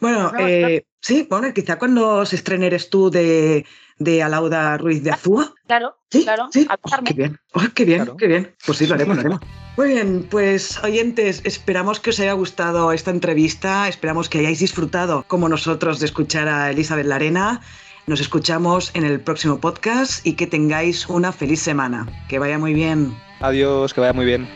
[0.00, 3.66] Bueno, No, eh, sí, bueno, quizá cuando se estrene eres tú de,
[3.98, 5.52] de Alauda Ruiz de Azúa.
[5.66, 6.48] Claro, Sí, claro.
[6.52, 6.66] sí.
[7.04, 8.16] qué bien, oh, qué bien, Claro.
[8.16, 8.54] qué bien.
[8.66, 9.40] Pues sí, lo haremos, lo haremos.
[9.76, 15.24] Muy bien, pues oyentes, esperamos que os haya gustado esta entrevista, esperamos que hayáis disfrutado
[15.28, 17.60] como nosotros de escuchar a Elizabeth Larena.
[18.06, 22.06] Nos escuchamos en el próximo podcast y que tengáis una feliz semana.
[22.28, 23.14] Que vaya muy bien.
[23.40, 24.48] Adiós, que vaya muy bien.